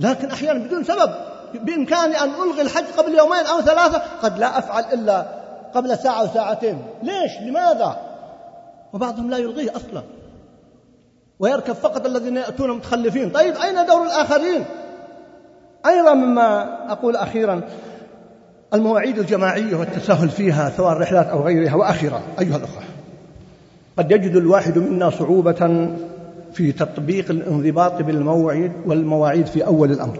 [0.00, 1.10] لكن أحيانا بدون سبب.
[1.54, 4.02] بإمكاني أن ألغي الحج قبل يومين أو ثلاثة.
[4.22, 5.39] قد لا أفعل إلا
[5.74, 7.96] قبل ساعة أو ساعتين ليش؟ لماذا؟
[8.92, 10.02] وبعضهم لا يلغيه أصلا.
[11.38, 13.30] ويركب فقط الذين يأتون متخلفين.
[13.30, 14.64] طيب أين دور الآخرين؟
[15.86, 17.62] أيضا مما أقول أخيرا
[18.74, 22.22] المواعيد الجماعية والتساهل فيها سواء الرحلات أو غيرها وأخيرا.
[22.40, 22.82] أيها الأخوة
[23.98, 25.88] قد يجد الواحد منا صعوبة
[26.52, 30.18] في تطبيق الانضباط بالموعد والمواعيد في أول الأمر.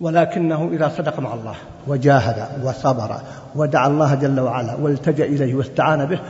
[0.00, 1.54] ولكنه إذا صدق مع الله.
[1.86, 3.16] وجاهد وصبر
[3.56, 6.20] ودعا الله جل وعلا والتجأ إليه واستعان به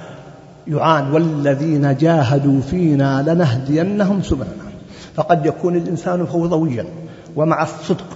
[0.66, 4.68] يعان والذين جاهدوا فينا لنهدينهم سبلنا.
[5.14, 6.84] فقد يكون الإنسان فوضويا
[7.36, 8.06] ومع الصدق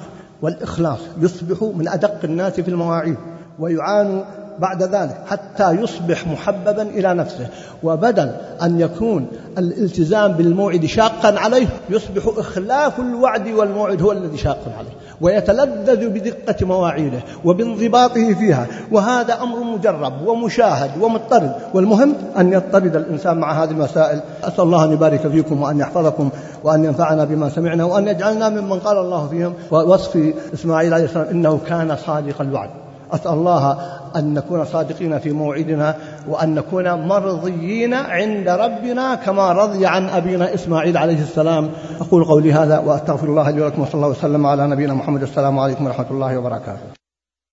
[0.42, 3.16] والإخلاص يصبح من أدق الناس في المواعيد
[3.58, 4.24] ويعان
[4.58, 7.46] بعد ذلك حتى يصبح محببا إلى نفسه.
[7.82, 9.26] وبدل أن يكون
[9.58, 17.20] الالتزام بالموعد شاقا عليه يصبح إخلاف الوعد والموعد هو الذي شاق عليه ويتلذذ بدقة مواعيده
[17.44, 18.66] وبانضباطه فيها.
[18.92, 24.20] وهذا أمر مجرب ومشاهد ومضطرد والمهم أن يضطرد الإنسان مع هذه المسائل.
[24.44, 26.30] أسأل الله أن يبارك فيكم وأن يحفظكم
[26.64, 29.54] وأن ينفعنا بما سمعنا وأن يجعلنا ممن قال الله فيهم.
[29.70, 32.70] ووصف إسماعيل عليه السلام إنه كان صادق الوعد.
[33.12, 33.78] أسأل الله
[34.16, 35.96] أن نكون صادقين في موعدنا
[36.28, 41.70] وأن نكون مرضيين عند ربنا كما رضي عن أبينا إسماعيل عليه السلام.
[42.00, 45.22] أقول قولي هذا وأستغفر الله لي ولكم وصلى الله وسلم على نبينا محمد.
[45.22, 47.01] السلام عليكم ورحمة الله وبركاته.